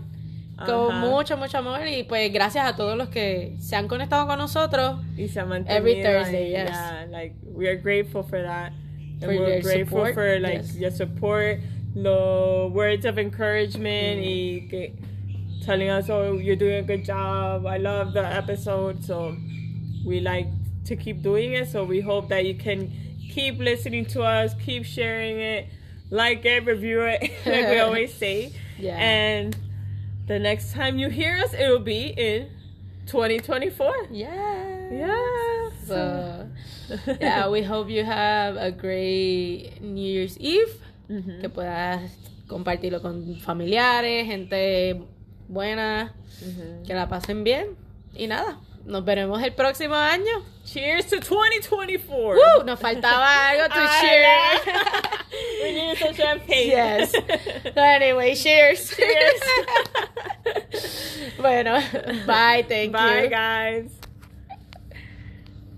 [0.59, 1.01] con Ajá.
[1.07, 1.87] mucho, mucho amor.
[1.87, 5.01] Y pues gracias a todos los que se han conectado con nosotros.
[5.17, 6.71] Y se ha Every mantenido Thursday, ahí, yes.
[6.71, 8.73] Yeah, like we are grateful for that.
[9.21, 10.77] And For we're your grateful support, for like yes.
[10.77, 11.61] your support,
[11.95, 14.25] the words of encouragement, Mm.
[14.25, 14.93] y que,
[15.65, 17.65] telling us, "Oh, you're doing a good job.
[17.67, 19.35] I love the episode." So
[20.05, 20.49] we like
[20.89, 21.68] to keep doing it.
[21.68, 22.91] So we hope that you can
[23.32, 25.66] keep listening to us, keep sharing it,
[26.11, 28.53] like it, review it, like we always say.
[28.80, 28.97] Yeah.
[28.97, 29.57] And
[30.28, 32.47] the next time you hear us, it will be in
[33.07, 34.07] 2024.
[34.12, 34.89] Yeah.
[34.93, 35.72] Yes.
[35.84, 36.49] So,
[37.20, 40.80] yeah, we hope you have a great New Year's Eve.
[41.11, 41.41] Mhm.
[41.41, 42.12] Que puedas
[42.47, 45.03] compartirlo con familiares, gente
[45.49, 46.86] buena, Mhm.
[46.86, 47.76] que la pasen bien.
[48.14, 48.59] Y nada,
[48.89, 50.43] nos veremos el próximo año.
[50.64, 52.39] Cheers to 2024.
[52.61, 52.64] ¡Uh!
[52.64, 54.74] Nos faltaba algo to know.
[55.62, 56.68] we need some champagne.
[56.68, 57.12] Yes.
[57.74, 58.91] So anyway, cheers.
[58.95, 59.41] Cheers.
[61.39, 61.78] bueno,
[62.26, 63.30] bye, thank Bye, you.
[63.30, 63.97] guys.